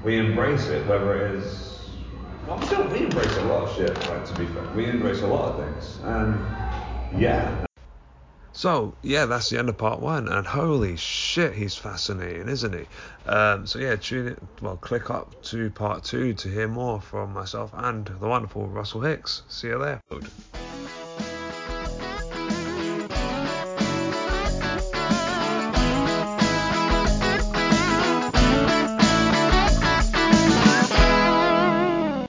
we 0.03 0.17
embrace 0.17 0.67
it. 0.67 0.85
Whether 0.87 1.25
it 1.27 1.35
is, 1.35 1.89
well, 2.47 2.59
I'm 2.59 2.67
sure 2.67 2.85
we 2.89 3.05
embrace 3.05 3.37
a 3.37 3.43
lot 3.45 3.63
of 3.69 3.75
shit. 3.75 3.95
Like 4.09 4.25
to 4.25 4.33
be 4.39 4.45
fair, 4.47 4.67
we 4.75 4.85
embrace 4.85 5.21
a 5.21 5.27
lot 5.27 5.53
of 5.53 5.65
things, 5.65 5.99
and 6.03 7.21
yeah. 7.21 7.65
So 8.53 8.93
yeah, 9.01 9.25
that's 9.25 9.49
the 9.49 9.57
end 9.57 9.69
of 9.69 9.77
part 9.77 9.99
one, 9.99 10.27
and 10.27 10.45
holy 10.45 10.97
shit, 10.97 11.53
he's 11.53 11.75
fascinating, 11.75 12.49
isn't 12.49 12.73
he? 12.73 12.85
Um, 13.29 13.65
so 13.65 13.79
yeah, 13.79 13.95
tune 13.95 14.27
it. 14.27 14.39
Well, 14.61 14.77
click 14.77 15.09
up 15.09 15.41
to 15.43 15.69
part 15.71 16.03
two 16.03 16.33
to 16.33 16.49
hear 16.49 16.67
more 16.67 17.01
from 17.01 17.33
myself 17.33 17.71
and 17.73 18.05
the 18.05 18.27
wonderful 18.27 18.67
Russell 18.67 19.01
Hicks. 19.01 19.43
See 19.47 19.67
you 19.67 19.79
there. 19.79 20.01